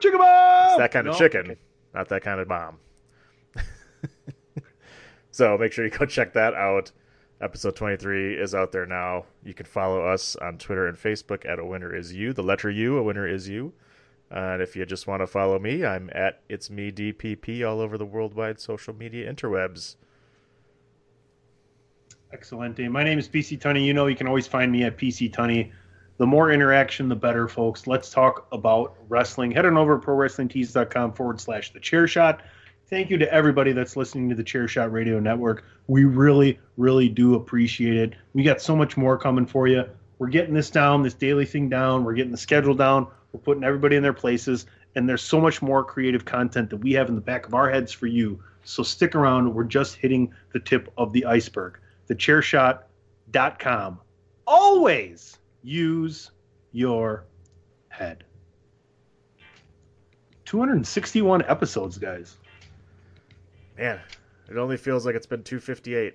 [0.00, 0.68] Chicken bomb!
[0.68, 1.18] It's that kind of No?
[1.18, 1.60] chicken, Okay.
[1.94, 2.78] not that kind of bomb.
[5.30, 6.92] so make sure you go check that out.
[7.40, 9.24] Episode 23 is out there now.
[9.44, 12.70] You can follow us on Twitter and Facebook at A Winner Is You, the letter
[12.70, 13.72] U, A Winner Is You.
[14.30, 17.98] And if you just want to follow me, I'm at It's Me DPP all over
[17.98, 19.96] the worldwide social media interwebs.
[22.32, 22.78] Excellent.
[22.90, 23.84] My name is PC Tunney.
[23.84, 25.70] You know, you can always find me at PC Tunney.
[26.18, 27.86] The more interaction, the better, folks.
[27.86, 29.50] Let's talk about wrestling.
[29.50, 32.42] Head on over to prowrestlingtees.com forward slash the chair shot.
[32.92, 35.64] Thank you to everybody that's listening to the Chair Shot Radio Network.
[35.86, 38.12] We really, really do appreciate it.
[38.34, 39.84] We got so much more coming for you.
[40.18, 42.04] We're getting this down, this daily thing down.
[42.04, 43.06] We're getting the schedule down.
[43.32, 44.66] We're putting everybody in their places.
[44.94, 47.70] And there's so much more creative content that we have in the back of our
[47.70, 48.38] heads for you.
[48.64, 49.54] So stick around.
[49.54, 51.78] We're just hitting the tip of the iceberg.
[52.10, 54.00] Thechairshot.com.
[54.46, 56.30] Always use
[56.72, 57.24] your
[57.88, 58.24] head.
[60.44, 62.36] 261 episodes, guys.
[63.78, 64.00] Man,
[64.50, 66.14] it only feels like it's been 258.